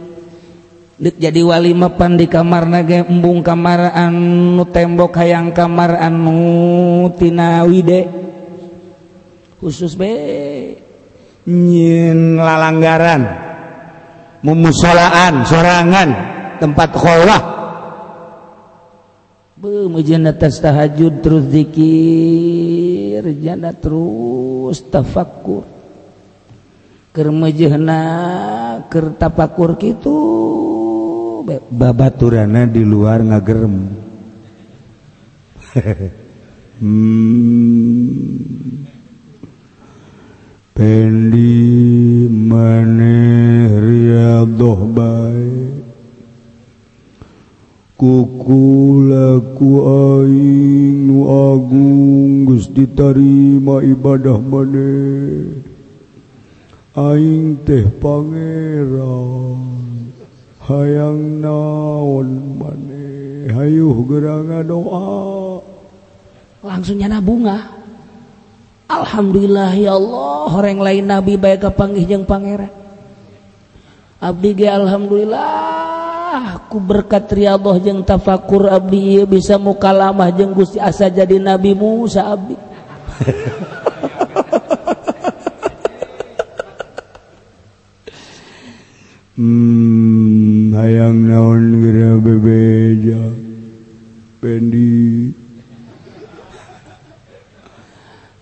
dek 1.00 1.16
jadi 1.18 1.42
wali 1.42 1.72
mapan 1.72 2.20
di 2.20 2.28
kamar 2.28 2.68
naga 2.68 3.08
embung 3.08 3.40
kamar 3.42 3.96
anu 3.96 4.64
tembok 4.68 5.18
hayang 5.20 5.56
kamar 5.56 5.98
anu 5.98 7.10
tina 7.18 7.66
wide. 7.66 8.08
Khusus 9.58 9.96
be 9.96 10.12
nyin 11.48 12.36
lalanggaran 12.36 13.24
mumusolaan 14.44 15.48
sorangan 15.48 16.10
tempat 16.60 16.90
kholah 16.92 17.44
Mujian 19.64 20.28
tas 20.36 20.60
tahajud 20.60 21.24
terus 21.24 21.48
zikir, 21.48 23.24
jana 23.40 23.72
terus 23.72 24.84
tafakur. 24.92 25.64
kermajenakertapakur 27.14 29.78
gitu 29.78 30.18
babaturana 31.70 32.66
di 32.66 32.82
luar 32.82 33.22
ngagerem. 33.22 34.02
Hmm. 36.84 38.84
pendi 40.74 42.26
maneh 42.28 43.70
riadoh 43.78 44.90
bae. 44.90 45.70
Kukulaku 47.94 49.70
aing 49.86 50.98
nu 51.08 51.30
agung 51.30 52.50
geus 52.50 52.68
ditarima 52.74 53.86
ibadah 53.86 54.42
maneh. 54.42 55.73
aing 56.94 57.66
teh 57.66 57.90
Pangeran 57.98 59.84
hayang 60.68 61.44
naon 61.44 62.30
maneh. 62.60 63.52
Hayuh 63.52 63.98
gerangan 64.08 64.64
doa. 64.64 65.60
Langsungnya 66.64 67.12
na 67.12 67.20
bunga. 67.20 67.60
Alhamdulillah 68.88 69.76
ya 69.76 70.00
Allah. 70.00 70.48
Orang 70.54 70.80
lain 70.80 71.04
nabi 71.04 71.36
baik 71.36 71.68
kapanggih 71.68 72.08
yang 72.08 72.24
pangeran. 72.24 72.72
Abdi 74.24 74.56
ge 74.56 74.72
alhamdulillah. 74.72 75.52
Aku 76.34 76.82
berkat 76.82 77.30
riyadhah 77.30 77.78
jeung 77.78 78.02
tafakur 78.02 78.66
abdi 78.72 79.20
ieu 79.20 79.30
bisa 79.30 79.62
mukalamah 79.62 80.34
jeng 80.34 80.50
Gusti 80.56 80.82
asa 80.82 81.06
jadi 81.12 81.38
nabi 81.38 81.76
Musa 81.78 82.26
abdi. 82.26 82.58
hmm, 89.38 90.78
hayang 90.78 91.26
naon 91.26 91.82
gera 91.82 92.12
bebeja 92.22 93.24
pendi 94.38 95.34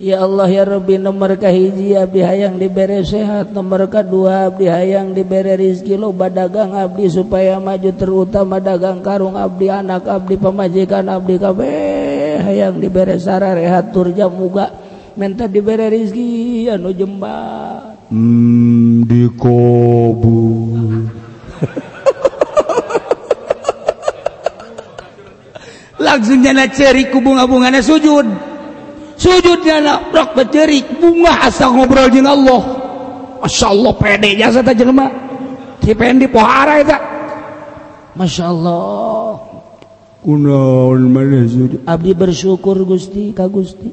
Ya 0.01 0.17
Allah 0.17 0.49
ya 0.49 0.65
Rabbi 0.65 0.97
nomor 0.97 1.37
kahiji 1.37 1.93
abdi 1.93 2.25
hayang 2.25 2.57
diberi 2.57 3.05
sehat 3.05 3.53
nomor 3.53 3.85
kedua 3.85 4.49
abdi 4.49 4.65
hayang 4.65 5.13
diberi 5.13 5.53
rizki 5.53 5.93
lo 5.93 6.09
badagang 6.09 6.73
abdi 6.73 7.05
supaya 7.05 7.61
maju 7.61 7.93
terutama 7.93 8.57
dagang 8.57 9.05
karung 9.05 9.37
abdi 9.37 9.69
anak 9.69 10.09
abdi 10.09 10.41
pemajikan 10.41 11.05
abdi 11.05 11.37
kabeh 11.37 12.41
hayang 12.41 12.81
diberi 12.81 13.21
sara 13.21 13.53
rehat 13.53 13.93
turja 13.93 14.25
muga 14.25 14.80
minta 15.17 15.47
diberi 15.47 15.89
rizki 15.89 16.69
anu 16.71 16.93
jembat. 16.95 18.11
Hmm, 18.11 19.07
dikobul 19.07 20.71
langsung 26.11 26.43
jana 26.43 26.67
cerik 26.67 27.13
ku 27.13 27.23
bunga-bungana 27.23 27.79
sujud. 27.79 28.27
Sujud 29.15 29.59
nyana 29.63 30.11
brok 30.11 30.33
becerik 30.33 30.99
bunga 30.99 31.47
asal 31.47 31.77
ngobrol 31.77 32.11
dengan 32.11 32.35
Allah. 32.35 32.61
Masya 33.41 33.67
Allah 33.71 33.93
pede 33.95 34.29
jasa 34.37 34.61
tak 34.61 34.77
jelma 34.77 35.07
dipendi 35.81 36.29
pohara 36.29 36.81
itu 36.81 36.97
Masya 38.17 38.45
Allah. 38.49 39.39
Kunaon 40.21 41.01
mana 41.09 41.47
sujud? 41.47 41.81
Abdi 41.87 42.11
bersyukur 42.13 42.77
gusti 42.85 43.33
ka 43.33 43.47
gusti. 43.47 43.89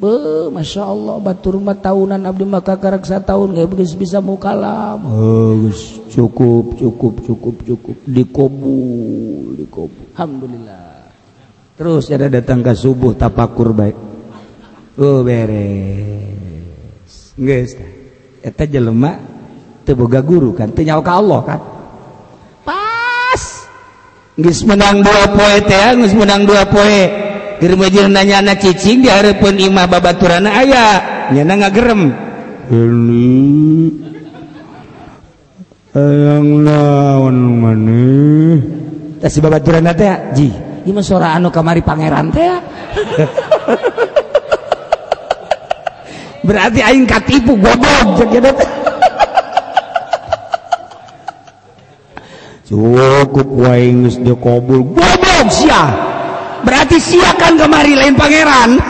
Be, 0.00 0.48
Masya 0.48 0.80
Allah 0.80 1.20
batur 1.20 1.60
rumah 1.60 1.76
tahunan 1.76 2.24
Abdi 2.24 2.48
maka 2.48 2.72
karaksa 2.80 3.20
tahun 3.20 3.52
nggak 3.52 3.68
bisa 4.00 4.16
mukalam 4.24 4.96
oh, 5.04 5.68
cukup 6.08 6.80
cukup 6.80 7.20
cukup 7.20 7.60
cukup. 7.68 7.96
Dikobul 8.08 9.60
dikobul. 9.60 10.08
Alhamdulillah. 10.16 11.04
Terus 11.76 12.08
ada 12.08 12.32
datang 12.32 12.64
ke 12.64 12.72
subuh 12.72 13.12
tapakur 13.12 13.76
baik. 13.76 13.92
Oh 14.96 15.20
beres. 15.20 15.52
Nggak 17.36 17.60
eta 18.40 18.64
jelema 18.64 19.20
teboga 19.84 20.24
guru 20.24 20.56
kan 20.56 20.72
tenyawa 20.72 21.04
ke 21.04 21.12
Allah 21.12 21.40
kan. 21.44 21.60
Pas! 22.64 23.68
Gis 24.40 24.64
menang 24.64 25.04
dua 25.04 25.28
poe 25.28 25.60
teh 25.60 25.92
gis 26.00 26.16
menang 26.16 26.48
dua 26.48 26.64
poe. 26.64 27.29
Germajir 27.60 28.08
nanya 28.08 28.40
anak 28.40 28.64
cicing 28.64 29.04
diharapkan 29.04 29.52
imah 29.60 29.84
babaturan 29.84 30.48
ayah. 30.48 31.28
Nyana 31.28 31.54
ngagerem. 31.60 32.08
Ini 32.72 33.36
ayang 35.92 36.64
lawan 36.64 37.38
mana? 37.60 38.08
Tak 39.20 39.28
si 39.28 39.44
babaturan 39.44 39.92
teh 39.92 40.32
ji. 40.32 40.48
Ima 40.88 41.04
suara 41.04 41.36
anu 41.36 41.52
kamari 41.52 41.84
pangeran 41.84 42.32
teh. 42.32 42.48
Berarti 46.48 46.80
aing 46.80 47.04
katipu 47.04 47.60
goblok 47.60 48.24
jeung 48.24 48.40
teh. 48.40 48.70
Cukup 52.72 53.48
wae 53.52 53.92
geus 53.92 54.16
dikobul 54.16 54.96
goblok 54.96 55.52
siah. 55.52 56.09
berarti 56.62 56.96
siakan 57.00 57.58
kemari 57.58 57.92
lain 57.96 58.14
pangeran. 58.16 58.70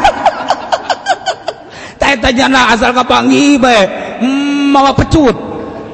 Tajana 2.18 2.74
asal 2.74 2.90
kapangi 2.90 3.54
bae 3.54 3.86
hmm, 4.18 4.74
mawa 4.74 4.90
pecut? 4.90 5.36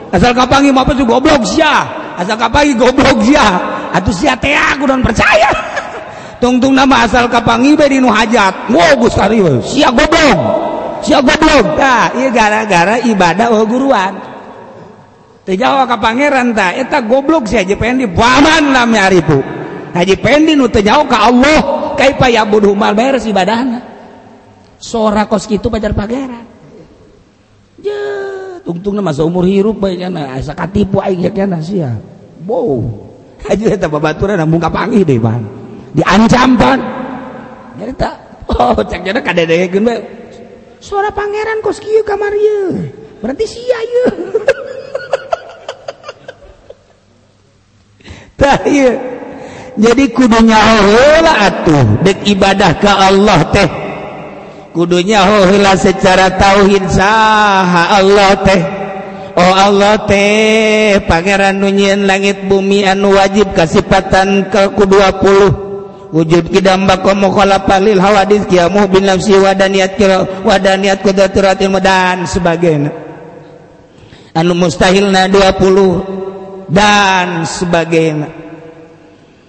Asal 0.08 0.32
kapangi 0.32 0.72
mawa 0.72 0.88
pecut? 0.88 1.04
Goblok 1.04 1.44
sia. 1.44 1.84
Asal 2.16 2.40
kapangi 2.40 2.72
goblok 2.72 3.20
sia. 3.20 3.44
Atuh 3.92 4.14
sia 4.16 4.32
teh 4.32 4.56
aku 4.56 4.88
dan 4.88 5.04
percaya. 5.04 5.52
Tungtung 6.42 6.72
nama 6.72 7.04
asal 7.04 7.28
kapangi 7.28 7.76
bae 7.76 7.92
dinu 7.92 8.08
hajat. 8.08 8.72
Wow 8.72 8.96
Gus 9.04 9.16
Ari 9.20 9.44
sia 9.60 9.92
goblok. 9.92 10.38
Sia 11.04 11.20
goblok. 11.20 11.76
Tah 11.76 12.16
ieu 12.16 12.32
gara-gara 12.32 12.96
ibadah 13.04 13.52
oh 13.52 13.68
guruan. 13.68 14.16
Teh 15.44 15.52
jawa 15.52 15.84
ka 15.84 16.00
pangeran 16.00 16.56
tah. 16.56 16.72
Eta 16.72 17.04
goblok 17.04 17.44
sih 17.44 17.60
je 17.60 17.76
pengen 17.76 18.08
dibaman 18.08 18.72
lam 18.72 18.88
nyari 18.88 19.20
tuh 19.20 19.65
haji 19.96 20.14
pendin 20.20 20.60
utenya 20.60 21.00
ka 21.08 21.32
Allah. 21.32 21.58
Kai 21.96 22.12
payabud 22.12 22.68
humal 22.68 22.92
beres 22.92 23.24
ibadahna 23.24 23.80
sora 24.76 25.24
kos 25.24 25.48
kitu 25.48 25.72
pajar 25.72 25.96
pageran. 25.96 26.44
Je 27.80 27.96
tungtungna 28.64 29.00
masa 29.00 29.24
umur 29.24 29.48
hirup 29.48 29.80
bae 29.80 29.96
kana 29.96 30.36
eh, 30.36 30.40
asa 30.40 30.52
katipu 30.52 31.00
aing 31.00 31.24
ya 31.24 31.32
kana 31.32 31.64
sia. 31.64 31.96
Bow 32.44 32.84
haji 33.48 33.72
eta 33.72 33.88
babaturan 33.88 34.44
mung 34.44 34.60
kapangi 34.60 35.04
deui 35.04 35.20
ban 35.20 35.40
diancam 35.96 36.56
pan. 36.60 36.80
Jadi 37.76 37.92
tak 37.96 38.14
oh 38.60 38.80
cek 38.80 39.00
jadi 39.00 39.20
kadedekeun 39.24 39.88
bae. 39.88 40.00
Suara 40.76 41.08
pangeran 41.08 41.64
kos 41.64 41.80
kieu 41.80 42.04
kamar 42.04 42.36
ieu 42.36 42.92
berarti 43.24 43.48
sia 43.48 43.80
ieu 43.80 44.12
tah 48.38 48.60
ieu 48.68 49.15
jadi 49.76 50.08
kudunya 50.08 50.56
hola 50.56 51.52
atuh 51.52 52.00
dek 52.00 52.24
ibadah 52.24 52.72
ke 52.80 52.88
Allah 52.88 53.40
teh. 53.52 53.68
Kudunya 54.72 55.20
hola 55.20 55.76
secara 55.76 56.32
tauhid 56.32 56.88
saha 56.88 58.00
Allah 58.00 58.32
teh. 58.40 58.62
Oh 59.36 59.52
Allah 59.52 60.00
teh 60.08 60.96
Pangeran 61.04 61.60
nunyian 61.60 62.08
langit 62.08 62.48
bumi 62.48 62.88
anu 62.88 63.20
wajib 63.20 63.52
kasipatan 63.52 64.48
ke 64.48 64.72
ku 64.72 64.88
20 64.88 65.66
wujud 66.16 66.48
kidamba 66.48 67.04
komokholapalil 67.04 68.00
hawadis 68.00 68.48
kiamu 68.48 68.88
bin 68.88 69.04
nafsi 69.04 69.36
wadaniat 69.36 70.00
kira 70.00 70.24
wadaniat 70.40 71.04
kudraturat 71.04 71.60
ilmu 71.60 71.84
dan 71.84 72.24
sebagainya. 72.24 72.96
Anu 74.32 74.56
mustahilna 74.56 75.28
20 75.28 76.72
dan 76.72 77.44
sebagainya. 77.44 78.45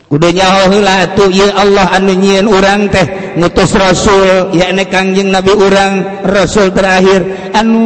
udahnyahlah 0.07 1.11
tuh 1.19 1.27
Allah 1.51 1.91
anu 1.91 2.15
nyiin 2.15 2.47
urang 2.47 2.87
teh 2.87 3.35
ngutus 3.35 3.75
Rasul. 3.75 4.55
Yakni 4.55 4.87
Kangjeng 4.87 5.29
Nabi 5.29 5.51
urang 5.51 6.23
Rasul 6.23 6.71
terakhir. 6.71 7.51
Anu 7.51 7.85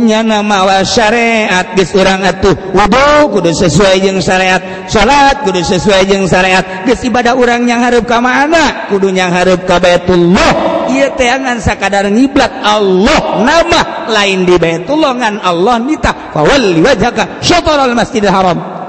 nyana 0.00 0.40
mawa 0.40 0.80
syariat 0.86 1.76
geus 1.76 1.92
urang 1.92 2.24
atuh 2.24 2.56
wudu 2.72 3.36
kudu 3.36 3.52
sesuai 3.52 4.00
jeung 4.00 4.18
syariat. 4.24 4.88
Salat 4.88 5.44
kudu 5.44 5.60
sesuai 5.60 6.08
jeung 6.08 6.24
syariat. 6.24 6.88
Geus 6.88 7.04
ibadah 7.04 7.36
urang 7.36 7.68
yang 7.68 7.84
hareup 7.84 8.08
ka 8.08 8.18
mana? 8.18 8.88
Kudu 8.88 9.12
yang 9.12 9.30
hareup 9.30 9.68
ka 9.68 9.76
Baitullah. 9.76 10.82
Ieu 10.90 11.06
teh 11.14 11.30
ngan 11.30 11.62
sakadar 11.62 12.10
ngiblat 12.10 12.50
Allah 12.66 13.46
nama 13.46 14.10
lain 14.10 14.42
di 14.48 14.58
Baitullah 14.58 15.14
ngan 15.14 15.34
Allah 15.44 15.76
nita. 15.78 16.32
Fawalli 16.34 16.80
wajhaka 16.82 17.38
syatarul 17.44 17.94
masjidil 17.94 18.32
haram. 18.32 18.79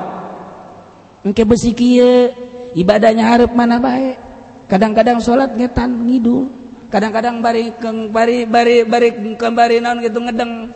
Engke 1.21 1.43
besi 1.45 1.73
kieu 1.73 2.33
ibadahnya 2.73 3.25
hareup 3.25 3.53
mana 3.53 3.77
bae? 3.77 4.17
Kadang-kadang 4.71 5.19
salat 5.19 5.51
ngetan 5.55 6.07
ngidul. 6.07 6.47
Kadang-kadang 6.91 7.39
bari 7.39 7.71
keng 7.79 8.11
bari 8.11 8.43
bari 8.43 8.83
bari 8.83 9.35
kembari 9.39 9.79
naon 9.79 10.03
gitu 10.03 10.19
ngedeng. 10.19 10.71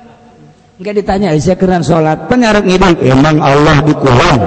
Nggak 0.80 0.94
ditanya 1.00 1.32
saya 1.40 1.56
keren 1.56 1.84
sholat? 1.84 2.28
Penyarap 2.28 2.64
ngidul 2.68 3.00
emang 3.04 3.40
Allah 3.40 3.80
dikulang 3.84 4.40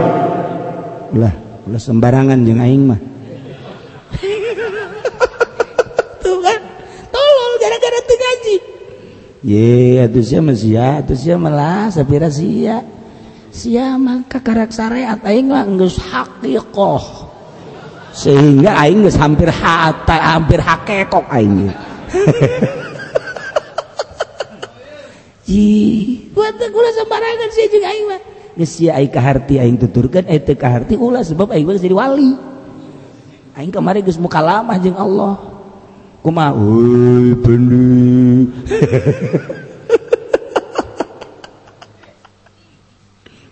lah 1.16 1.32
ulah 1.68 1.80
sembarangan 1.80 2.44
jeung 2.44 2.60
aing 2.60 2.84
mah. 2.84 3.00
Tuh 6.24 6.36
kan 6.40 6.60
tolol 7.12 7.52
gara-gara 7.60 7.98
tuh 8.04 8.16
ngaji. 8.16 8.56
Ye 9.44 10.00
atuh 10.04 10.24
sia 10.24 10.40
mah 10.44 10.56
sia 10.56 11.00
atuh 11.00 11.16
sia 11.16 11.36
malah 11.40 11.88
sapira 11.92 12.28
sia 12.28 12.84
siapa 13.58 14.22
kakarak 14.30 14.70
syariat 14.70 15.18
aing 15.26 15.50
mah 15.50 15.66
geus 15.74 15.98
haqiqah 15.98 17.04
sehingga 18.14 18.78
aing 18.78 19.02
geus 19.02 19.18
hampir 19.18 19.50
hata 19.50 20.38
hampir 20.38 20.62
hakekok 20.62 21.26
aing 21.34 21.74
Ih, 25.48 26.28
buat 26.36 26.60
kula 26.60 26.92
sembarangan 26.92 27.48
sih 27.56 27.72
juga 27.72 27.88
aing 27.88 28.04
mah. 28.04 28.20
Geus 28.52 28.68
sia 28.68 29.00
aing 29.00 29.08
kaharti 29.08 29.56
aing 29.56 29.80
tuturkeun 29.80 30.28
eta 30.28 30.52
kaharti 30.52 30.92
ulah 30.92 31.24
sebab 31.24 31.56
aing 31.56 31.64
geus 31.64 31.80
jadi 31.80 31.96
wali. 31.96 32.36
Aing 33.56 33.72
kemarin 33.72 34.04
geus 34.04 34.20
mukalamah 34.20 34.76
jeung 34.76 35.00
Allah. 35.00 35.40
Kumaha? 36.20 36.52
Oi, 36.52 37.32
bener. 37.40 38.44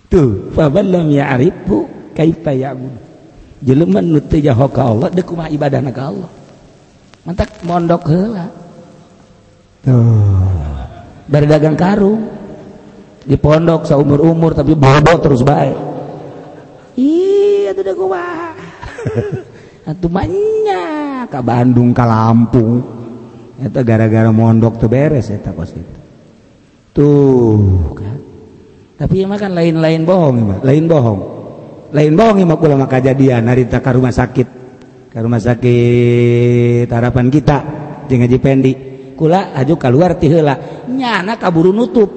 tuh 0.07 0.55
ya'rifu 0.55 1.87
kaifa 2.17 2.53
ya'bud 2.55 2.95
jelema 3.65 4.01
nu 4.05 4.21
teu 4.21 4.41
jaho 4.41 4.69
ka 4.69 4.83
Allah 4.93 5.09
deuk 5.13 5.27
kumaha 5.27 5.49
ibadahna 5.49 5.91
ka 5.91 6.03
Allah. 6.13 6.31
Mantak 7.27 7.51
mondok 7.67 8.03
heula. 8.07 8.47
Tuh. 9.83 10.47
Bari 11.27 11.47
dagang 11.51 11.75
karung. 11.75 12.23
Di 13.27 13.35
pondok 13.35 13.91
seumur-umur 13.91 14.55
tapi 14.55 14.79
bodoh 14.79 15.19
terus 15.19 15.43
baik 15.43 15.75
iya 17.67 17.75
tuh 17.75 17.83
dah 17.83 17.95
kumaha. 17.99 18.51
Atuh 19.91 20.11
manya 20.11 20.83
ka 21.27 21.43
Bandung 21.43 21.91
ka 21.91 22.07
Lampung. 22.07 22.83
Eta 23.59 23.83
gara-gara 23.83 24.31
mondok 24.31 24.79
tuh 24.79 24.87
beres 24.87 25.35
eta 25.35 25.51
kos 25.51 25.75
itu. 25.75 25.99
Tuh. 26.95 27.93
Kan 27.99 28.26
tapi 28.97 29.29
emang 29.29 29.37
kan 29.37 29.53
lain-lain 29.53 30.09
bohong 30.09 30.37
emang 30.41 30.61
lain 30.65 30.85
bohong. 30.89 31.21
Lain 31.93 32.13
bohong 32.17 32.37
emang 32.41 32.57
kula 32.57 32.75
maka 32.81 32.99
kejadian 32.99 33.45
narita 33.45 33.85
ke 33.85 33.91
rumah 33.93 34.13
sakit. 34.13 34.49
Ke 35.13 35.19
rumah 35.21 35.41
sakit 35.41 36.89
harapan 36.89 37.29
kita 37.29 37.57
jeung 38.09 38.25
Haji 38.25 38.39
Pendi 38.41 38.73
kula 39.13 39.53
aju 39.53 39.75
keluar 39.77 40.17
ti 40.17 40.33
heula. 40.33 40.85
Nyana 40.89 41.37
kaburu 41.37 41.77
nutup. 41.77 42.09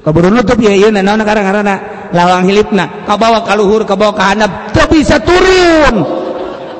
Kaburu 0.00 0.32
nutup 0.32 0.56
ya 0.64 0.72
ieu 0.72 0.88
naon 0.88 1.20
karang-karana 1.20 2.08
lawang 2.10 2.48
hilipna. 2.48 3.04
Kabawa 3.04 3.44
ka 3.44 3.52
luhur 3.52 3.84
kabawa 3.84 4.16
ka 4.16 4.32
handap 4.32 4.72
teu 4.72 4.88
bisa 4.88 5.20
turun. 5.20 6.24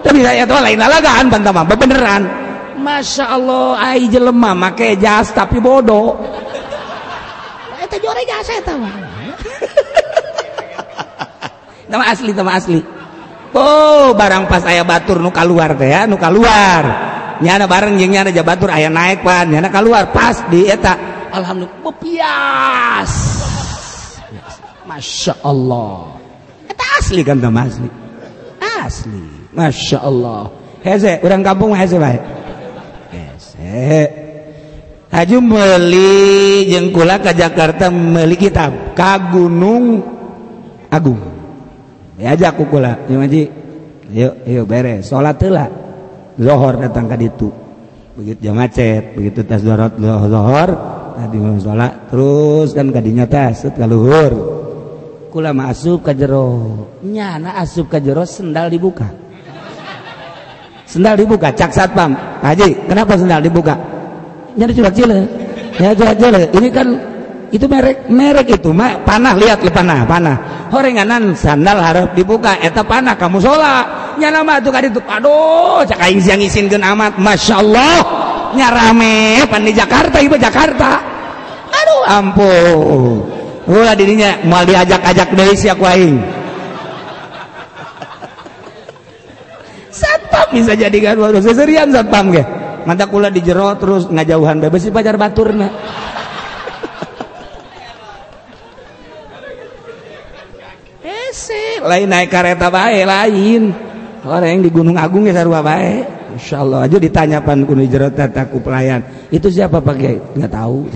Tapi 0.03 0.19
saya 0.25 0.49
tuh 0.49 0.59
lain 0.59 0.81
lalagaan 0.81 1.31
bantama 1.31 1.63
beneran 1.63 2.43
Masya 2.83 3.39
Allah, 3.39 3.79
ai 3.79 4.11
jelema 4.11 4.59
make 4.59 4.99
jas 4.99 5.31
tapi 5.31 5.63
bodoh. 5.63 6.19
jore 7.99 8.23
jasa 8.25 8.53
eta 8.61 8.75
mah. 8.79 8.95
Nama 11.93 12.05
asli 12.09 12.33
nama 12.33 12.57
asli. 12.57 12.81
Oh, 13.53 14.17
barang 14.17 14.49
pas 14.49 14.65
aya 14.65 14.81
batur 14.81 15.21
nu 15.21 15.29
keluar 15.29 15.77
teh 15.77 15.93
ya, 15.93 16.09
nu 16.09 16.17
keluar 16.17 17.13
Nyana 17.43 17.67
bareng 17.67 17.99
jeung 17.99 18.15
nyana 18.15 18.31
ja 18.31 18.47
batur 18.47 18.71
aya 18.71 18.87
naik 18.87 19.27
pan, 19.27 19.51
nyana 19.51 19.67
keluar 19.67 20.15
pas 20.15 20.47
di 20.47 20.71
eta. 20.71 20.95
Alhamdulillah 21.35 21.83
bepias. 21.83 23.13
Masya 24.87 25.35
Allah. 25.43 26.23
Eta 26.71 26.85
asli 27.03 27.27
kan 27.27 27.43
nama 27.43 27.67
asli. 27.67 27.91
Asli. 28.63 29.51
Masya 29.51 29.99
Allah. 30.07 30.55
Heze, 30.87 31.19
orang 31.27 31.43
kampung 31.43 31.75
heze 31.75 31.99
baik. 31.99 32.23
Heze. 33.11 34.12
Haju 35.13 35.45
meli 35.45 36.65
jengkula 36.73 37.21
ke 37.21 37.37
Jakarta 37.37 37.93
meli 37.93 38.33
kitab. 38.33 38.97
Ka 38.97 39.21
Gunung 39.29 40.01
Agung. 40.89 41.21
Diajak 42.17 42.57
ku 42.57 42.65
kula. 42.65 42.97
Yuk 43.13 43.21
ngaji 43.21 43.43
yuk 44.09 44.35
yuk 44.49 44.65
beres. 44.65 45.13
Sholat 45.13 45.37
lah. 45.53 45.69
Zohor 46.41 46.81
datang 46.81 47.13
ke 47.13 47.17
ditu. 47.21 47.53
Begitu 48.17 48.41
jam 48.41 48.57
macet 48.57 49.13
begitu 49.13 49.45
tas 49.45 49.61
dorot 49.61 50.01
zohor 50.01 50.69
tadi 51.21 51.37
mau 51.37 51.61
sholat. 51.61 52.09
Terus 52.09 52.73
kan 52.73 52.89
kadinya 52.89 53.29
tas 53.29 53.69
ke 53.69 53.85
luhur. 53.85 54.33
Kula 55.29 55.53
masuk 55.53 56.09
ke 56.09 56.17
jero. 56.17 56.89
Nyana 57.05 57.61
asup 57.61 57.93
ke 57.93 58.01
jero 58.01 58.25
sendal 58.25 58.73
dibuka. 58.73 59.13
Sendal 60.89 61.21
dibuka 61.21 61.53
cak 61.53 61.69
satpam. 61.69 62.17
Haji 62.41 62.89
kenapa 62.89 63.21
sendal 63.21 63.45
dibuka 63.45 63.93
nyari 64.59 64.73
curhat 64.77 64.95
cile 64.95 65.19
ya 65.81 65.91
curhat 65.97 66.17
cile 66.21 66.43
ini 66.57 66.69
kan 66.69 66.89
itu 67.53 67.69
merek 67.69 68.09
merek 68.09 68.49
itu. 68.49 68.73
Ma, 68.73 68.97
panah 69.05 69.37
lihat 69.37 69.61
le 69.61 69.69
panah 69.69 70.09
panah. 70.09 70.37
Horenganan 70.73 71.37
sandal 71.37 71.77
harap 71.85 72.17
dibuka 72.17 72.57
eta 72.65 72.81
panah 72.81 73.13
kamu 73.15 73.45
sholat. 73.45 74.17
Nyana 74.17 74.41
mah 74.41 74.57
tuh 74.65 74.73
kadi 74.73 74.89
tuh. 74.89 75.05
Aduh 75.05 75.85
cak 75.85 76.01
aing 76.01 76.19
siang 76.25 76.41
isinkeun 76.41 76.81
amat. 76.81 77.21
Masya 77.21 77.55
Allah 77.61 77.97
nyarame 78.57 79.45
pan 79.53 79.69
di 79.69 79.77
Jakarta 79.77 80.17
ibu 80.25 80.41
Jakarta. 80.41 80.97
Aduh 81.69 82.03
ampun. 82.09 83.17
Ulah 83.69 83.95
dirinya 83.95 84.41
mau 84.49 84.65
diajak-ajak 84.65 85.37
dari 85.37 85.53
siak 85.53 85.77
aing. 85.77 86.17
Satpam 89.93 90.57
bisa 90.57 90.73
jadi 90.73 90.99
kan 91.05 91.21
waduh 91.21 91.45
seserian 91.45 91.93
satpam 91.93 92.33
ge 92.33 92.62
mantap 92.85 93.09
kula 93.11 93.29
di 93.31 93.41
jero 93.43 93.75
terus 93.79 94.07
ngajauhan 94.11 94.59
bebas 94.63 94.83
si 94.83 94.91
pacar 94.91 95.17
baturna 95.17 95.69
Ese, 101.03 101.81
lain 101.81 102.13
naik 102.13 102.29
kereta 102.29 102.69
bae 102.69 103.09
lain. 103.09 103.73
Orang 104.21 104.53
yang 104.53 104.61
di 104.61 104.69
Gunung 104.69 105.01
Agung 105.01 105.25
ya 105.25 105.33
sarua 105.33 105.65
bae. 105.65 106.05
Insya 106.37 106.61
Allah 106.61 106.85
aja 106.85 107.01
ditanya 107.01 107.41
pan 107.41 107.65
kuno 107.65 107.81
jero 107.89 108.13
tataku 108.13 108.61
pelayan. 108.61 109.01
Itu 109.33 109.49
siapa 109.49 109.81
pakai? 109.81 110.37
Nggak 110.37 110.53
tahu. 110.53 110.93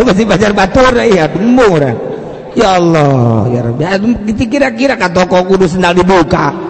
Masih 0.08 0.24
pacar 0.24 0.56
batur 0.56 0.96
ya, 0.96 1.28
tembung 1.28 1.76
orang. 1.76 2.10
ya 2.54 2.78
Allah 2.78 3.46
ya 3.50 3.60
Rabbi 3.70 4.32
kira-kira 4.46 4.98
ka 4.98 5.10
toko 5.10 5.46
kudu 5.46 5.70
sendal 5.70 5.94
dibuka 5.94 6.69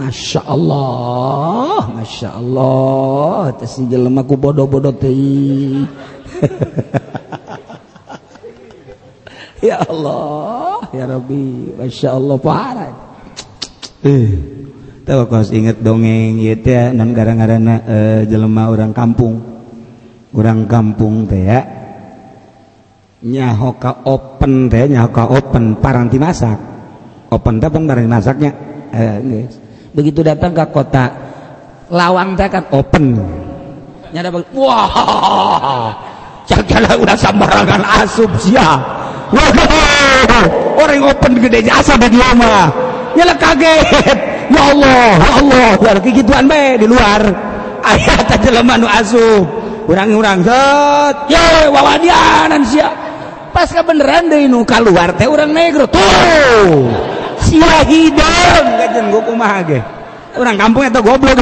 Masya 0.00 0.40
Allah. 0.48 1.92
Masya 1.92 2.28
Allah. 2.40 3.52
Si 3.68 3.84
jelemaku 3.84 4.32
bodoh-bodoh 4.40 4.96
teh 4.96 5.12
ya 9.68 9.76
Allah. 9.84 10.88
Ya 10.96 11.04
Rabbi. 11.04 11.76
Masya 11.76 12.16
Allah. 12.16 12.36
Parah. 12.40 12.96
Eh 14.00 14.32
tahu 15.04 15.26
kau 15.26 15.42
inget 15.42 15.82
dongeng 15.84 16.38
ya 16.38 16.54
teh 16.56 16.94
non 16.96 17.12
gara-garana 17.12 17.82
uh, 17.84 17.92
eh, 17.92 18.20
jelema 18.24 18.72
orang 18.72 18.96
kampung. 18.96 19.36
Orang 20.32 20.64
kampung 20.64 21.28
teh 21.28 21.44
ya. 21.44 21.60
Nyahoka 23.20 24.08
open 24.08 24.72
teh 24.72 24.88
nyahoka 24.88 25.28
open 25.28 25.76
paranti 25.76 26.16
masak. 26.16 26.56
Open 27.28 27.60
teh 27.60 27.68
pun 27.68 27.84
barang 27.84 28.08
masaknya 28.08 28.56
eh, 28.96 29.20
guys 29.20 29.69
begitu 29.90 30.22
datang 30.22 30.54
ke 30.54 30.64
kota 30.70 31.10
lawang 31.90 32.38
teh 32.38 32.46
kan 32.46 32.64
open. 32.70 33.18
Nyada 34.10 34.30
wah 34.34 35.94
jalan 36.50 36.94
udah 36.98 37.14
sembarangan 37.14 37.82
asup 38.02 38.30
sia 38.42 38.74
wah 39.30 39.50
orang 40.78 41.14
open 41.14 41.38
gede 41.38 41.66
jasa 41.66 41.94
bagi 41.98 42.18
mah. 42.18 42.70
Nyala 43.14 43.34
kaget. 43.38 44.18
Ya 44.50 44.62
Allah 44.66 45.14
ya 45.18 45.30
Allah. 45.38 45.70
Ya 45.78 45.90
gituan 45.98 46.46
be 46.50 46.78
di 46.78 46.86
luar. 46.90 47.22
Ayat 47.86 48.28
aja 48.34 48.50
lemah 48.50 48.76
nu 48.78 48.86
asup. 48.90 49.46
Urang-urang 49.90 50.46
set 50.46 51.16
ya 51.30 51.70
wawadianan 51.70 52.62
sia. 52.66 52.90
Pas 53.50 53.66
beneran 53.66 54.30
deh 54.30 54.46
nu 54.46 54.62
keluar 54.62 55.10
teh 55.18 55.26
orang 55.26 55.50
negro 55.50 55.90
tuh 55.90 55.98
sia 57.50 57.82
hidung 57.90 58.66
gajen 58.78 59.04
gue 59.10 59.22
kumaha 59.26 59.58
ge 59.66 59.80
orang 60.38 60.56
kampung 60.56 60.86
itu 60.86 61.00
goblok. 61.02 61.38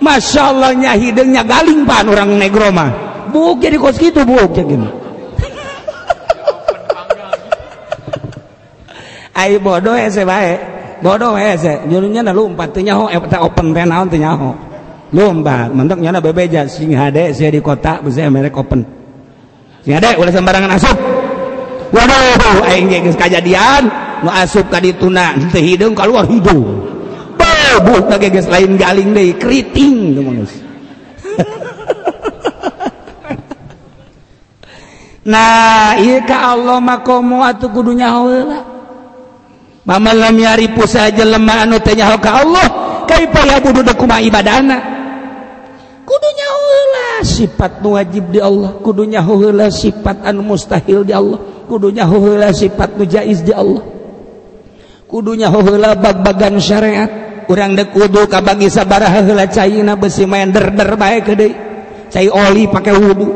Masya 0.00 0.42
Allah 0.48 0.72
nya 0.72 0.92
hidungnya 0.96 1.44
galing 1.44 1.84
pan 1.84 2.08
orang 2.08 2.40
negro 2.40 2.72
mah. 2.72 2.88
Buk 3.28 3.60
jadi 3.60 3.76
kos 3.76 4.00
gitu 4.00 4.24
buk 4.24 4.56
jadi 4.56 4.80
Ayo 9.40 9.56
bodoh 9.60 9.96
ya 9.96 10.08
saya 10.08 10.26
baik. 10.28 10.58
Bodoh 11.00 11.36
ya 11.36 11.56
saya. 11.56 11.84
Nyuruhnya 11.88 12.20
na 12.20 12.32
lumpat 12.32 12.76
teu 12.76 12.84
nyaho. 12.84 13.08
Eh 13.08 13.16
open 13.16 13.72
teh 13.72 13.84
naon 13.88 14.08
teu 14.08 14.20
nyaho. 14.20 14.52
Lomba 15.16 15.68
mentok 15.68 16.00
nyana 16.00 16.20
bebeja. 16.20 16.68
Sing 16.68 16.92
hade 16.92 17.32
saya 17.32 17.52
di 17.52 17.60
kota 17.64 18.04
bisa 18.04 18.28
merek 18.28 18.56
open. 18.56 18.84
Sing 19.80 19.96
hade 19.96 20.16
sembarangan 20.16 20.76
asup 20.76 21.09
waduh 21.90 22.62
aing 22.70 22.86
geus 22.90 23.16
kajadian 23.18 23.90
nu 24.22 24.30
asup 24.30 24.70
ka 24.70 24.78
dituna 24.78 25.34
teu 25.50 25.62
hidung 25.62 25.94
keluar 25.94 26.26
hidung. 26.26 26.86
Beubuh 27.34 28.00
teh 28.06 28.30
geus 28.30 28.46
lain 28.46 28.78
galing 28.78 29.14
deui 29.14 29.32
keriting 29.34 30.14
geus 30.14 30.52
nah 35.30 35.94
iya 36.00 36.24
ka 36.24 36.56
Allah 36.56 36.80
makomo 36.80 37.44
atuh 37.44 37.68
kudunya 37.70 38.08
heula 38.08 38.64
mama 39.84 40.12
lam 40.16 40.36
yarifu 40.36 40.86
saja 40.88 41.24
lemah 41.24 41.62
anu 41.68 41.78
teh 41.82 41.94
nyaho 41.94 42.18
ka 42.18 42.30
Allah 42.44 42.66
kaipa 43.04 43.40
ya 43.44 43.60
yabudu 43.60 43.94
kuma 43.98 44.20
ibadana 44.22 44.80
kudunya 46.06 46.46
heula 46.48 47.22
sifat 47.22 47.82
nu 47.84 47.92
wajib 47.98 48.30
di 48.32 48.40
Allah 48.42 48.72
kudunya 48.80 49.22
heula 49.22 49.70
sifat 49.70 50.26
anu 50.26 50.42
mustahil 50.42 51.04
di 51.04 51.12
Allah. 51.14 51.49
kudunya 51.70 52.02
huhula 52.02 52.50
sifat 52.50 52.98
mujaiz 52.98 53.46
di 53.46 53.54
Allah. 53.54 53.86
Kudunya 55.06 55.46
huhula 55.46 55.94
bag-bagan 55.94 56.58
syariat. 56.58 57.06
Urang 57.46 57.78
dek 57.78 57.94
wudu 57.94 58.26
kabagi 58.30 58.70
sabaraha 58.70 59.26
heula 59.26 59.50
caina 59.50 59.98
besi 59.98 60.22
main 60.22 60.54
der-der 60.54 60.94
bae 60.94 61.18
gede 61.22 61.48
cai 62.10 62.30
oli 62.30 62.66
pakai 62.70 62.94
wudu. 62.94 63.26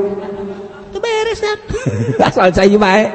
Teu 0.95 1.03
beres 1.03 1.43
asal 2.31 2.55
cai 2.55 2.79
bae. 2.79 3.11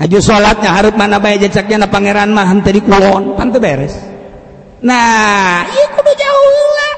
Aju 0.00 0.18
salatnya 0.24 0.72
hareup 0.72 0.96
mana 0.96 1.20
bae 1.20 1.36
jecaknya 1.36 1.84
na 1.84 1.92
pangeran 1.92 2.32
mah 2.32 2.48
henteu 2.48 2.72
dikulon 2.72 3.36
pan 3.36 3.52
teu 3.52 3.60
beres. 3.60 3.92
Nah 4.80 5.68
ieu 5.68 5.88
kudu 5.92 6.12
jauh 6.16 6.40
huhula 6.40 6.88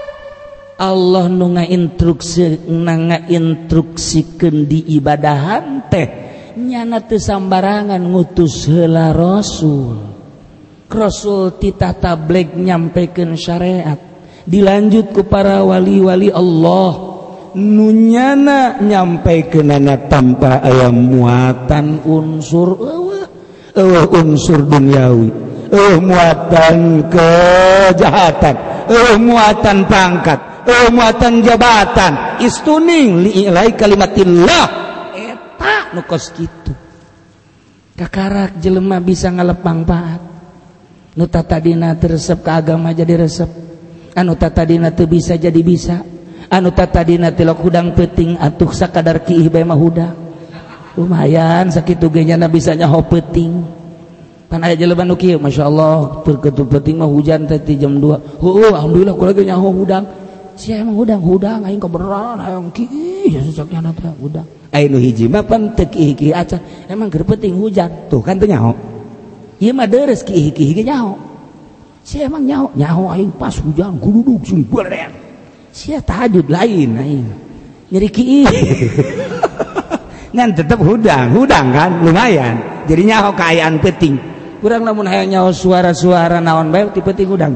Allah 0.87 1.25
nu 1.27 1.59
ngainstruksi 1.59 2.71
ngainstruksikeun 2.71 4.71
di 4.71 4.87
ibadahan 5.03 5.91
teh 5.91 6.26
nyana 6.57 7.05
sambarangan 7.05 8.01
ngutus 8.01 8.67
hela 8.73 9.13
rasul. 9.13 10.17
Rasul 10.89 11.61
titah 11.61 12.17
black 12.17 12.57
nyampaikan 12.57 13.37
syariat. 13.37 14.01
Dilanjut 14.47 15.13
ke 15.13 15.23
para 15.27 15.61
wali-wali 15.61 16.33
Allah. 16.33 17.15
Nunyana 17.57 18.81
nyampai 18.81 19.49
kenana 19.49 19.97
tanpa 20.09 20.61
ayam 20.61 20.93
muatan 20.93 22.05
unsur 22.05 22.77
ewa, 22.79 23.21
ewa 23.73 24.03
unsur 24.13 24.61
duniawi. 24.65 25.29
Ewa 25.73 25.97
muatan 25.99 26.77
kejahatan 27.11 28.57
ewa 28.87 29.15
muatan 29.19 29.83
pangkat 29.91 30.41
ewa 30.63 30.89
muatan 30.95 31.43
jabatan. 31.43 32.13
Istuning 32.45 33.27
li'ilai 33.27 33.75
kalimatillah. 33.75 34.86
tak 35.59 35.93
nukos 35.97 36.31
gitu. 36.37 36.73
Kakarak 37.97 38.61
jelema 38.61 39.01
bisa 39.01 39.33
ngalepang 39.33 39.83
paat 39.89 40.21
nuta 41.17 41.41
tadina 41.41 41.97
teresep 41.97 42.45
ke 42.45 42.51
agama 42.53 42.93
jadi 42.93 43.25
resep. 43.25 43.49
Anu 44.13 44.37
tadina 44.37 44.93
teu 44.93 45.09
bisa 45.09 45.37
jadi 45.37 45.61
bisa. 45.65 46.05
Anu 46.53 46.71
tadina 46.73 47.33
tilok 47.33 47.65
hudang 47.65 47.97
peting 47.97 48.37
atuh 48.37 48.71
sakadar 48.73 49.25
ki 49.25 49.49
bae 49.49 49.65
mah 49.65 49.77
hudang. 49.77 50.15
Lumayan 50.97 51.69
sakitu 51.73 52.09
ge 52.09 52.25
nya 52.25 52.41
bisanya 52.49 52.89
ho 52.89 53.05
peting 53.05 53.65
pan 54.47 54.63
aya 54.63 54.79
jelema 54.79 55.03
nu 55.03 55.19
kieu 55.19 55.43
masyaallah 55.43 56.23
keur 56.23 56.39
peting 56.41 57.03
mah 57.03 57.11
hujan 57.11 57.51
teh 57.51 57.59
jam 57.77 57.99
2 57.99 58.41
heuh 58.41 58.73
alhamdulillah 58.73 59.13
kula 59.17 59.33
ge 59.33 59.45
nyaho 59.45 59.69
hudang. 59.73 60.05
si 60.57 60.73
emang 60.73 60.97
udang 60.97 61.21
udang 61.21 61.61
aing 61.69 61.79
keberan 61.79 62.41
hayang 62.41 62.69
ki 62.73 62.89
ya 63.29 63.41
sejaknya 63.45 63.93
teh 63.93 64.13
udang 64.19 64.49
aing 64.73 64.91
nu 64.93 64.99
hiji 65.01 65.29
mah 65.29 65.45
pentek 65.45 65.89
kieu 65.93 66.13
kieu 66.13 66.33
acan 66.37 66.61
emang 66.89 67.09
keur 67.09 67.25
penting 67.25 67.57
hujan. 67.57 67.89
Tuh 68.13 68.21
kan 68.21 68.37
teu 68.37 68.49
nyaho. 68.49 68.73
Ieu 69.61 69.73
mah 69.73 69.89
deres 69.89 70.21
kieu 70.21 70.53
kieu 70.53 70.77
ge 70.77 70.83
nyaho. 70.85 71.17
Si 72.05 72.21
emang 72.21 72.45
nyaho 72.45 72.69
nyaho 72.77 73.05
aing 73.17 73.33
pas 73.37 73.55
hujan 73.57 73.97
gududuk 73.97 74.45
sing 74.45 74.65
beren 74.69 75.13
si 75.73 75.97
tahajud 75.97 76.49
lain 76.49 76.91
aing. 76.97 77.29
Nyeri 77.93 78.09
kieu 78.13 78.45
ngan 80.37 80.51
tetep 80.53 80.81
hudang 80.81 81.33
hudang 81.33 81.73
kan 81.73 81.91
lumayan. 82.05 82.85
Jadi 82.87 83.03
nyaho 83.09 83.33
kaayaan 83.33 83.81
penting 83.81 84.17
kurang 84.61 84.83
namun 84.83 85.07
hayang 85.07 85.31
nyaho 85.31 85.51
suara-suara 85.53 86.41
naon 86.41 86.73
bae 86.73 86.89
ti 86.93 87.01
penting 87.05 87.29
hudang? 87.29 87.55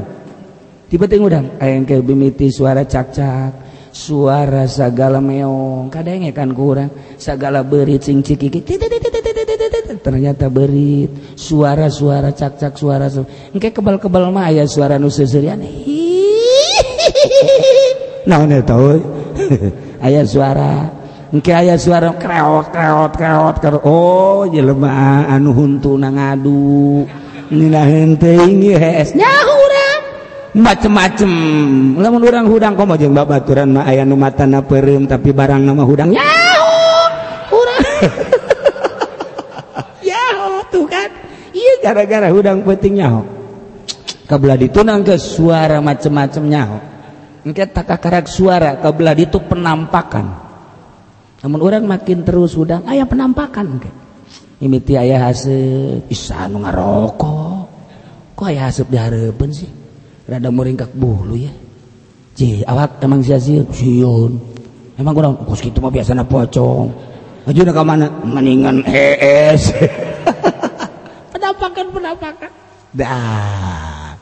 tiba-tiba 0.91 1.23
udang 1.31 1.47
engkel 1.55 2.03
bimiti 2.03 2.51
suara 2.51 2.83
cak-cak 2.83 3.71
suara 3.95 4.67
segala 4.67 5.23
meong. 5.23 5.87
Kadang 5.87 6.27
kan 6.35 6.51
kurang 6.51 6.91
segala 7.15 7.63
berit 7.63 8.03
sing 8.03 8.19
cikiki 8.19 8.59
ternyata 10.01 10.49
berit 10.49 11.37
suara-suara 11.37 12.33
cak-cak 12.33 12.73
suara 12.75 13.07
engke 13.53 13.69
kebal-kebal 13.71 14.33
mah 14.33 14.49
aya 14.49 14.65
suara 14.65 14.97
nu 14.97 15.11
seserian 15.11 15.61
naon 18.29 18.49
eta 18.49 18.75
euy 18.79 19.01
aya 20.05 20.25
suara 20.25 20.89
engke 21.29 21.51
aya 21.53 21.77
suara 21.77 22.15
kreot 22.17 22.73
kreot 22.73 23.13
kreot 23.13 23.55
kreot 23.61 23.83
oh 23.85 24.49
jelema 24.49 25.27
anu 25.29 25.53
huntu 25.53 25.99
na 25.99 26.09
ngadu 26.09 27.05
nina 27.53 27.85
henteu 27.85 28.49
nyahure 29.13 29.80
macem-macem. 30.51 31.31
Lamun 31.99 32.23
orang 32.27 32.47
hudang 32.47 32.75
kok 32.75 32.87
mau 32.87 32.99
jeng 32.99 33.15
babaturan 33.15 33.71
mah 33.71 33.87
aya 33.87 34.03
nu 34.03 34.19
matana 34.19 34.63
perem 34.63 35.07
tapi 35.07 35.31
barang 35.31 35.63
nama 35.63 35.83
hudang 35.83 36.11
yaho 36.11 36.75
urang. 37.55 37.85
Yaho 40.11 40.65
tuh 40.67 40.85
kan? 40.89 41.09
Iya 41.55 41.73
gara-gara 41.83 42.27
hudang 42.31 42.63
penting 42.67 42.99
nyaho 42.99 43.23
kabelah 44.27 44.55
ditunang 44.55 45.03
ke 45.03 45.19
suara 45.19 45.83
macem-macem 45.83 46.43
nyaho 46.47 46.79
engke 47.43 47.67
takakarak 47.67 48.31
suara 48.31 48.79
kabelah 48.79 49.15
itu 49.17 49.39
penampakan. 49.43 50.51
Namun 51.41 51.59
orang 51.65 51.89
makin 51.89 52.21
terus 52.21 52.53
hudang 52.53 52.85
ayah 52.85 53.09
penampakan 53.09 53.79
engke. 53.79 53.91
Imiti 54.61 54.93
ayah 54.93 55.31
hasep 55.31 56.05
isa 56.05 56.45
nu 56.45 56.61
ngarokok. 56.61 57.65
Kok 58.37 58.45
ayah 58.45 58.69
hasep 58.69 58.85
dihareupeun 58.93 59.49
sih 59.49 59.80
rada 60.29 60.49
meringkak 60.49 60.93
bulu 60.93 61.37
ya. 61.37 61.53
Ci, 62.31 62.63
awak 62.63 63.03
emang 63.03 63.21
sia-sia 63.21 63.61
siun 63.69 64.51
emang 65.01 65.13
kurang 65.17 65.33
oh, 65.41 65.49
kos 65.49 65.65
gitu 65.65 65.81
mah 65.81 65.89
biasanya 65.89 66.23
pocong. 66.23 66.87
Maju 67.41 67.61
ke 67.65 67.81
mana? 67.81 68.07
Mendingan 68.21 68.85
es. 68.85 69.73
Penampakan 71.33 71.85
penampakan. 71.89 72.51
Dah. 72.93 74.13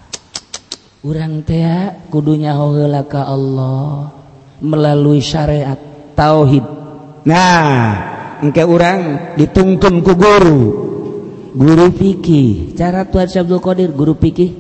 Urang 1.04 1.44
teh 1.44 2.08
kudunya 2.08 2.56
heula 2.56 3.04
ka 3.08 3.28
Allah 3.28 4.12
melalui 4.64 5.20
syariat 5.20 5.80
tauhid. 6.16 6.64
Nah 7.28 7.88
engke 8.40 8.64
urang 8.64 9.36
dituntun 9.36 10.00
ku 10.00 10.16
guru. 10.16 10.62
Guru 11.50 11.92
fikih. 11.92 12.78
Cara 12.78 13.04
tuan 13.04 13.28
Syabdul 13.28 13.60
Qadir 13.60 13.92
guru 13.92 14.16
fikih? 14.16 14.59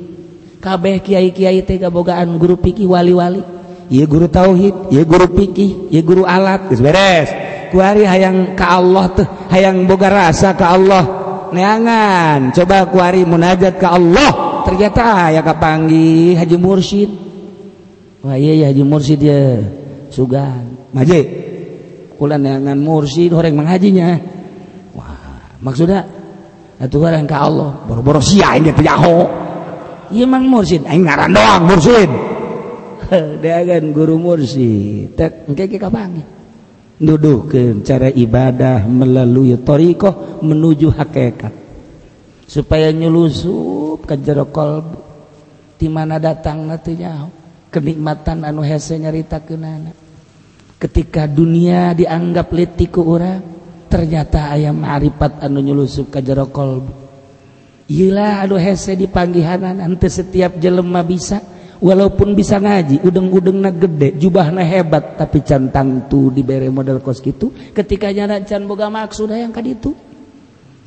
kabeh 0.59 0.99
Kyai-kiai 0.99 1.63
tegabogaan 1.63 2.35
guru 2.35 2.59
piih 2.59 2.85
wali-wali. 2.85 3.41
Ia 3.89 4.05
guru 4.05 4.29
tauhid 4.29 4.93
ia 4.93 5.01
guru 5.01 5.25
piih 5.33 5.89
ia 5.89 6.01
guru 6.03 6.27
alat. 6.27 6.69
Is 6.69 6.83
beres. 6.83 7.31
Kuari 7.73 8.05
hayang 8.05 8.53
ke 8.53 8.65
Allah 8.65 9.05
tuh 9.13 9.27
hayang 9.49 9.87
boga 9.89 10.11
rasa 10.11 10.53
ke 10.53 10.65
Allah. 10.65 11.03
Neangan 11.49 12.53
coba 12.53 12.85
kuari 12.91 13.25
munajat 13.25 13.81
ke 13.81 13.87
Allah. 13.87 14.61
Ternyata 14.67 15.33
ya 15.33 15.41
kapanggi 15.41 16.37
Haji 16.37 16.57
Mursyid. 16.59 17.09
Wah 18.21 18.37
iya 18.37 18.65
ya 18.65 18.65
Haji 18.69 18.83
Mursyid 18.85 19.19
ya 19.23 19.41
sugan. 20.13 20.77
Maje. 20.93 21.21
Kulan 22.19 22.43
neangan 22.43 22.77
Mursyid 22.77 23.33
orang 23.33 23.57
menghajinya. 23.57 24.19
Wah 24.93 25.57
maksudnya? 25.63 26.05
Atuh 26.79 26.99
orang 27.03 27.27
ke 27.27 27.35
Allah. 27.35 27.75
Boro-boro 27.89 28.21
sia 28.23 28.55
ini 28.55 28.71
tuh 28.71 28.85
Imang 30.09 30.49
mursid 30.49 30.85
aing 30.89 31.05
ngaran 31.05 31.31
doang 31.33 31.63
mursid. 31.69 32.09
Dagan 33.43 33.93
guru 33.93 34.17
mursid 34.17 35.13
tek 35.13 35.45
engke 35.45 35.69
ge 35.69 35.77
kapangi. 35.77 36.23
Nuduhkeun 36.99 37.87
cara 37.87 38.11
ibadah 38.11 38.83
melalui 38.83 39.55
thariqah 39.55 40.43
menuju 40.43 40.91
hakikat. 40.91 41.53
Supaya 42.43 42.91
nyelusup 42.91 44.03
ke 44.03 44.19
jero 44.19 44.49
qalbu. 44.51 44.99
Di 45.79 45.87
mana 45.87 46.19
datangna 46.19 46.75
teu 46.75 46.97
nyaho. 46.97 47.29
Kenikmatan 47.71 48.43
anu 48.43 48.65
hese 48.65 48.99
nyaritakeunana. 48.99 49.95
Ketika 50.75 51.29
dunia 51.29 51.95
dianggap 51.95 52.51
letiku 52.51 53.05
orang 53.05 53.39
ternyata 53.87 54.51
ayam 54.51 54.83
ma'rifat 54.83 55.39
anu 55.39 55.63
nyelusup 55.63 56.11
ke 56.11 56.19
jero 56.19 56.51
qalbu. 56.51 56.98
Ilah 57.89 58.45
aduh 58.45 58.61
hese 58.61 58.93
dipanggihanan 58.93 59.81
nanti 59.81 60.05
setiap 60.05 60.61
jelemah 60.61 61.01
bisa. 61.01 61.41
Walaupun 61.79 62.35
bisa 62.35 62.59
ngaji 62.59 63.07
udeng-udeng 63.07 63.55
na 63.63 63.71
gede 63.71 64.19
jubah 64.19 64.51
na 64.51 64.67
hebat 64.67 65.15
tapi 65.15 65.39
cantang 65.39 66.11
tuh 66.11 66.27
diberi 66.27 66.67
model 66.67 66.99
kos 66.99 67.23
gitu. 67.23 67.55
Ketika 67.71 68.11
nyana 68.11 68.43
can 68.43 68.67
boga 68.67 68.91
maksud 68.91 69.31
yang 69.31 69.55
kadi 69.55 69.79
itu 69.79 69.95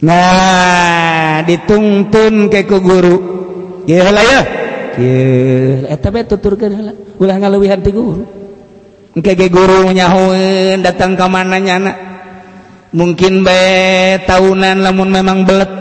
nah 0.05 1.41
dituntun 1.49 2.53
ke 2.53 2.69
ku 2.69 2.79
guru. 2.85 3.17
Gila 3.89 4.23
ya? 4.23 4.41
Eta 5.89 6.13
be 6.13 6.29
tuturkeun 6.29 6.73
heula. 6.77 6.93
Ulah 7.17 7.41
ngalewihan 7.41 7.81
ti 7.81 7.89
guru. 7.89 8.29
Engke 9.17 9.33
ge 9.33 9.49
guru 9.49 9.89
nyahueun 9.97 10.85
datang 10.85 11.17
ka 11.17 11.25
mana 11.25 11.57
nyana? 11.57 11.93
Mungkin 12.93 13.41
be 13.41 13.61
tahunan 14.29 14.85
lamun 14.85 15.09
memang 15.09 15.49
belet. 15.49 15.73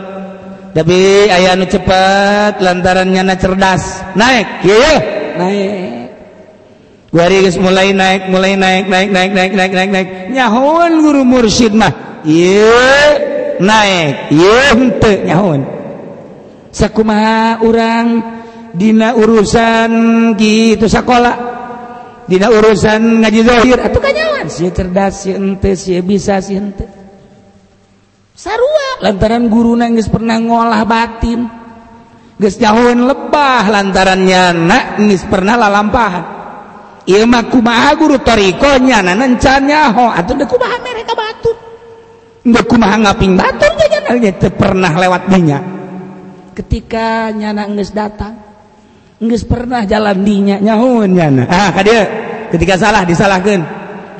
tapi 0.72 1.28
aya 1.28 1.52
anu 1.52 1.68
cepat 1.68 2.60
lantarannya 2.64 3.22
na 3.24 3.36
cerdas. 3.36 4.00
Naik 4.16 4.64
yeah. 4.64 4.98
naik. 5.36 6.08
Waris 7.12 7.60
mulai 7.60 7.92
naik 7.92 8.32
mulai 8.32 8.56
naik 8.56 8.88
naik 8.88 9.08
naik 9.12 9.30
naik 9.36 9.52
naik 9.52 9.72
naik 9.72 9.90
naik. 9.92 10.08
Nyahon 10.32 10.92
guru 11.04 11.22
mursyid 11.28 11.76
mah. 11.76 12.24
Yeah. 12.24 13.60
naik. 13.60 14.32
Yeah, 14.32 14.72
henteu 14.72 15.16
nyahon 15.28 15.82
sakumaha 16.72 17.60
urang 17.62 18.08
dina 18.72 19.12
urusan 19.12 19.92
gitu 20.40 20.88
sekolah 20.88 21.36
dina 22.24 22.48
urusan 22.48 23.20
ngaji 23.20 23.40
zahir 23.44 23.78
atuh 23.78 24.00
kanyawan. 24.00 24.48
Si 24.48 24.64
cerdas 24.72 25.28
si 25.28 25.36
ente 25.36 25.76
si 25.76 26.00
bisa 26.00 26.40
si 26.40 26.56
ente 26.56 27.01
sarua. 28.42 28.88
Lantaran 29.06 29.46
guru 29.46 29.78
nangis 29.78 30.10
pernah 30.10 30.42
ngolah 30.42 30.82
batin 30.82 31.46
geus 32.42 32.58
nyahoeun 32.58 33.06
lebah 33.06 33.70
lantaran 33.70 34.26
nyana 34.26 34.98
geus 34.98 35.22
pernah 35.30 35.54
lalampahan. 35.54 36.24
Ieu 37.06 37.26
mah 37.26 37.46
kumaha 37.50 37.94
guru 37.94 38.18
toriko 38.18 38.82
nyana 38.82 39.14
can 39.38 39.62
nyaho. 39.70 40.10
Atuh 40.10 40.34
deuk 40.34 40.50
kumaha 40.50 40.76
mereka 40.82 41.14
batur? 41.14 41.56
Deuk 42.42 42.66
kumaha 42.66 42.98
ngaping 42.98 43.38
batur 43.38 43.70
nyana? 43.78 44.10
Teu 44.34 44.50
pernah 44.50 44.90
lewat 44.90 45.22
dinya. 45.30 45.58
Ketika 46.52 47.30
nyana 47.30 47.70
geus 47.70 47.94
datang 47.94 48.34
geus 49.22 49.46
pernah 49.46 49.86
jalan 49.86 50.18
dinya 50.26 50.58
nyahoeun 50.58 51.10
nyana. 51.14 51.46
Ah 51.46 51.70
kadieu 51.70 52.02
ketika 52.50 52.74
salah 52.74 53.06
disalahkeun. 53.06 53.62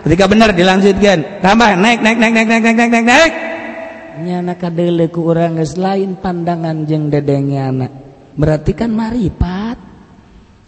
Ketika 0.03 0.27
benar 0.27 0.51
dilanjutkan 0.51 1.39
tambah 1.39 1.79
naik 1.79 2.03
naik 2.03 2.19
naik 2.19 2.35
naik 2.35 2.49
naik 2.51 2.63
naik 2.63 2.77
naik 2.79 2.91
naik 2.91 3.07
naik. 3.07 3.52
nyana 4.21 4.61
kadele 4.61 5.09
ku 5.09 5.25
urang 5.33 5.57
geus 5.57 5.81
lain 5.81 6.21
pandangan 6.21 6.85
jeung 6.85 7.09
dedengnya 7.09 7.73
anak. 7.73 7.93
Berarti 8.37 8.73
kan 8.77 8.93
maripat. 8.93 9.79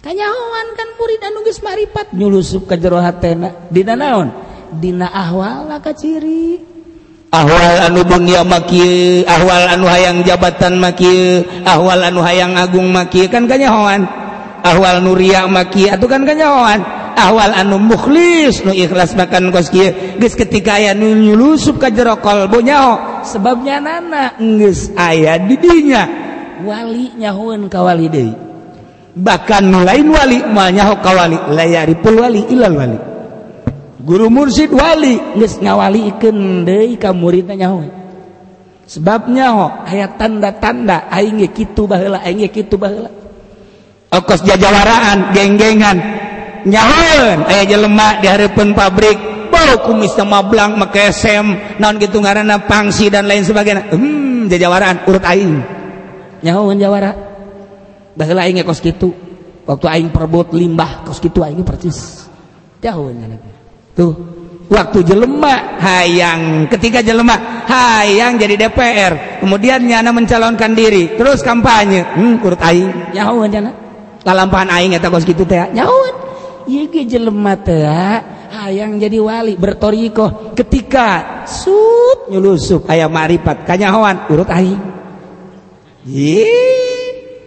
Kanyahoan 0.00 0.68
kan 0.76 0.88
murid 0.96 1.20
anu 1.20 1.38
geus 1.44 1.60
maripat. 1.60 2.12
Nyulusup 2.16 2.64
ka 2.64 2.76
jero 2.80 3.00
hatena. 3.00 3.68
Dina 3.68 3.96
naon? 3.96 4.32
Dina 4.72 5.12
ahwal 5.12 5.68
ka 5.84 5.92
ciri. 5.92 6.60
Ahwal 7.34 7.90
anu 7.90 8.06
dunia 8.06 8.46
maki 8.46 9.26
ahwal 9.26 9.66
anu 9.66 9.90
hayang 9.90 10.22
jabatan 10.22 10.78
maki 10.78 11.42
ahwal 11.66 11.98
anu 11.98 12.22
hayang 12.22 12.54
agung 12.54 12.88
maki 12.94 13.26
kan 13.26 13.50
kanyahoan. 13.50 14.06
Ahwal 14.64 15.04
nuria 15.04 15.44
maki 15.44 15.92
atuh 15.92 16.08
kan 16.08 16.24
kanyahoan. 16.24 17.03
awal 17.14 17.54
anu 17.54 17.78
mukhlis 17.78 18.62
nu 18.66 18.74
ikhlas 18.74 19.14
makan 19.14 19.54
kos 19.54 19.70
kieu. 19.70 20.18
Geus 20.20 20.34
ketika 20.34 20.76
aya 20.78 20.92
nu 20.92 21.14
nyulusup 21.14 21.78
ka 21.80 21.88
jero 21.88 22.18
qalbu 22.18 22.60
nyaho 22.60 23.24
sebabnya 23.24 23.80
nana 23.80 24.36
geus 24.38 24.92
aya 24.98 25.38
di 25.40 25.56
dinya. 25.56 26.04
Wali 26.62 27.14
nyahoeun 27.18 27.66
ka 27.66 27.82
wali 27.82 28.06
deui. 28.10 28.34
Bahkan 29.14 29.64
lain 29.70 30.06
wali 30.10 30.38
moal 30.46 30.70
nyaho 30.74 30.94
ka 30.98 31.10
wali 31.14 31.38
layaripul 31.50 32.18
wali 32.18 32.42
ilal 32.50 32.74
wali. 32.74 32.98
Guru 34.04 34.28
mursid 34.28 34.70
wali 34.70 35.16
geus 35.38 35.58
ngawalikeun 35.58 36.68
deui 36.68 37.00
ka 37.00 37.10
muridna 37.10 37.56
nyaho. 37.56 38.04
Sebabnya 38.84 39.46
ho 39.56 39.66
aya 39.88 40.12
tanda-tanda 40.12 41.08
aing 41.08 41.40
ge 41.40 41.48
kitu 41.50 41.88
baheula 41.88 42.20
aing 42.20 42.44
ge 42.44 42.50
kitu 42.52 42.76
baheula. 42.76 43.08
Okos 44.12 44.44
jajawaraan 44.46 45.32
genggengan. 45.34 46.13
Nyaun 46.64 47.38
aya 47.46 47.62
jelemak 47.68 48.24
di 48.24 48.26
hadapan 48.28 48.72
pabrik. 48.72 49.18
Bau 49.54 49.86
kumis 49.86 50.10
sama 50.18 50.42
blang 50.42 50.74
make 50.74 50.98
SM 51.14 51.78
non 51.78 51.94
gitu 52.02 52.18
ngarana 52.18 52.66
pangsi 52.66 53.06
dan 53.06 53.30
lain 53.30 53.46
sebagainya. 53.46 53.94
Hmm 53.94 54.50
jajawaraan 54.50 55.06
urut 55.06 55.22
aing. 55.22 55.62
Nyaun 56.42 56.76
jawara. 56.76 57.14
Baheula 58.18 58.50
aing 58.50 58.66
kos 58.66 58.82
kitu. 58.82 59.14
Waktu 59.64 59.86
aing 59.86 60.10
perbut 60.10 60.50
limbah 60.52 61.06
kos 61.06 61.22
kitu 61.22 61.40
aing 61.46 61.62
percis. 61.62 62.26
Jauh 62.82 63.14
tuh 63.94 64.12
waktu 64.66 65.06
jelema 65.06 65.78
hayang. 65.78 66.66
Ketika 66.66 66.98
jelema 67.00 67.64
hayang 67.70 68.34
jadi 68.34 68.66
DPR 68.66 69.38
kemudian 69.38 69.86
nyana 69.86 70.10
mencalonkan 70.10 70.74
diri. 70.74 71.14
Terus 71.14 71.46
kampanye. 71.46 72.02
Hmm 72.18 72.42
urut 72.42 72.58
aing. 72.58 73.14
Nyaun 73.14 73.46
nyana. 73.46 73.70
Lampahan 74.26 74.72
aing 74.72 74.98
eta 74.98 75.14
kos 75.14 75.22
kitu 75.22 75.46
teh. 75.46 75.62
Nyaut 75.70 76.23
ieu 76.68 76.88
ge 76.88 77.02
jelema 77.04 77.54
teh 77.58 77.84
hayang 78.54 78.96
jadi 78.96 79.18
wali 79.20 79.54
bertoriko 79.58 80.54
ketika 80.54 81.42
sup 81.44 82.30
nyulusup 82.30 82.86
aya 82.88 83.10
marifat 83.10 83.66
kanyahoan 83.68 84.24
urut 84.30 84.48
aing. 84.48 84.80
Ye 86.04 86.48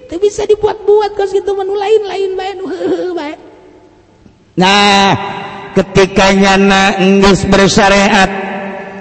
teu 0.10 0.18
bisa 0.18 0.44
dibuat-buat 0.50 1.14
kos 1.14 1.32
kitu 1.34 1.52
menu 1.54 1.74
lain-lain 1.78 2.32
bae 2.38 2.52
nu 2.58 2.66
bae. 3.16 3.34
Nah 4.58 5.14
ketika 5.78 6.34
nyana 6.34 6.98
geus 7.22 7.46
bersyariat 7.46 8.32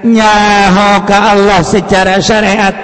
nyaho 0.04 1.02
ka 1.08 1.18
Allah 1.34 1.60
secara 1.64 2.20
syariat. 2.20 2.76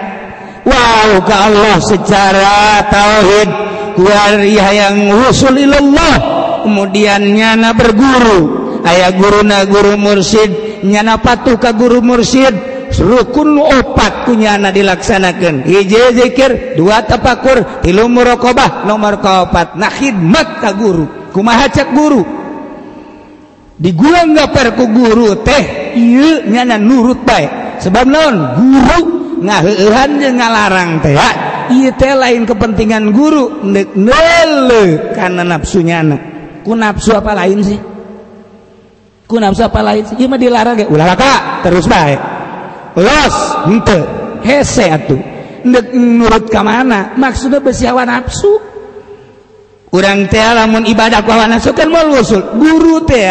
Wow 0.62 1.18
ka 1.26 1.36
Allah 1.50 1.76
secara 1.82 2.86
tauhid. 2.86 3.50
Yang 3.92 4.96
usulillah 5.28 6.16
kemudian 6.64 7.22
nyana 7.22 7.74
berguru. 7.74 8.62
Ayaah 8.82 9.14
guru 9.14 9.40
na 9.46 9.62
guru 9.62 9.94
mursyid 9.94 10.82
nyana 10.82 11.22
patuh 11.22 11.54
ka 11.54 11.70
guru 11.70 12.02
mursyid 12.02 12.72
rukun 12.98 13.56
opat 13.56 14.26
kunyana 14.26 14.74
dilaksanakan 14.74 15.64
hiji 15.64 16.18
zikir 16.18 16.74
dua 16.74 17.06
tapakur 17.06 17.80
tilu 17.80 18.10
muraqabah 18.10 18.84
nomor 18.84 19.22
kaopat 19.22 19.78
nah 19.78 19.86
khidmat 19.88 20.58
ka 20.58 20.74
guru. 20.74 21.30
Kumaha 21.30 21.70
cak 21.70 21.94
guru? 21.94 22.20
Di 23.78 23.90
gua 23.96 24.26
gaper 24.28 24.74
ku 24.74 24.84
guru 24.90 25.40
teh 25.46 25.94
ieu 25.96 26.44
nyana 26.50 26.76
nurut 26.76 27.22
baik 27.22 27.80
sebab 27.80 28.04
naon? 28.04 28.36
Guru 28.58 29.00
ngaheuhan 29.46 30.10
jeung 30.18 30.36
ngalarang 30.42 31.00
teh 31.00 31.16
ieu 31.72 31.90
teh 31.94 32.12
lain 32.18 32.44
kepentingan 32.44 33.14
guru. 33.14 33.62
Neuk 33.62 33.94
neule 33.94 35.14
kana 35.14 35.46
nafsunya 35.46 36.02
ku 36.62 36.72
nafsu 36.78 37.12
apa 37.12 37.34
lain 37.34 37.58
sih? 37.60 37.78
Ku 39.26 39.36
nafsu 39.36 39.66
apa 39.66 39.82
lain 39.82 40.02
sih? 40.06 40.16
Mah 40.26 40.38
dilarang 40.38 40.78
ya 40.78 40.86
ulah 40.88 41.14
kak 41.18 41.66
terus 41.66 41.86
baik 41.90 42.20
los 42.96 43.36
ente 43.68 43.98
hese 44.46 44.86
atuh. 44.90 45.20
Nurut 45.94 46.50
ke 46.50 46.58
mana? 46.58 47.14
Maksudnya 47.14 47.62
besi 47.62 47.86
hawa 47.86 48.02
nafsu 48.02 48.58
urang 49.94 50.26
teh 50.26 50.42
lamun 50.42 50.82
ibadah 50.88 51.22
ku 51.22 51.30
hawa 51.30 51.46
nafsu 51.46 51.70
kan 51.70 51.86
mau 51.86 52.10
usul 52.18 52.58
guru 52.58 53.06
teh 53.06 53.30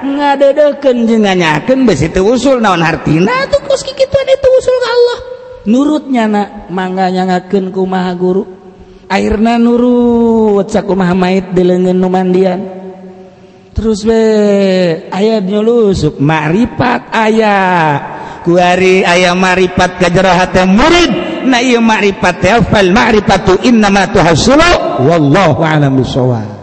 ngadedeukeun 0.00 1.06
jeung 1.06 1.28
nganyakeun 1.28 1.86
besi 1.86 2.10
teu 2.10 2.26
usul 2.26 2.58
naon 2.58 2.82
hartina 2.82 3.46
tuh 3.52 3.60
kos 3.68 3.86
kikituan 3.86 4.26
itu 4.26 4.48
usul 4.58 4.76
ka 4.82 4.88
Allah. 4.90 5.18
Nurutnya 5.70 6.24
na 6.24 6.42
mangga 6.72 7.12
nyangakeun 7.12 7.70
ku 7.70 7.86
maha 7.86 8.16
guru. 8.18 8.59
airna 9.10 9.58
nurut 9.58 10.70
saku 10.70 10.94
sakumahait 10.94 11.50
di 11.50 11.62
lengan 11.66 11.98
numandian 11.98 12.60
terus 13.74 14.06
be 14.06 14.22
ayat 15.10 15.42
nyulusuk 15.42 16.22
marifat 16.22 17.10
ayat 17.10 17.98
kuari 18.46 19.02
ayat 19.02 19.34
marifat 19.34 19.98
kajerahat 19.98 20.54
yang 20.54 20.72
murid 20.78 21.10
na 21.50 21.58
iya 21.58 21.82
marifat 21.82 22.36
ya 22.38 22.56
fal 22.62 22.92
marifatu 22.94 23.58
innama 23.66 24.06
tuhasulu 24.14 25.02
wallahu 25.04 25.64
alam 25.64 25.98
bisawab 25.98 26.59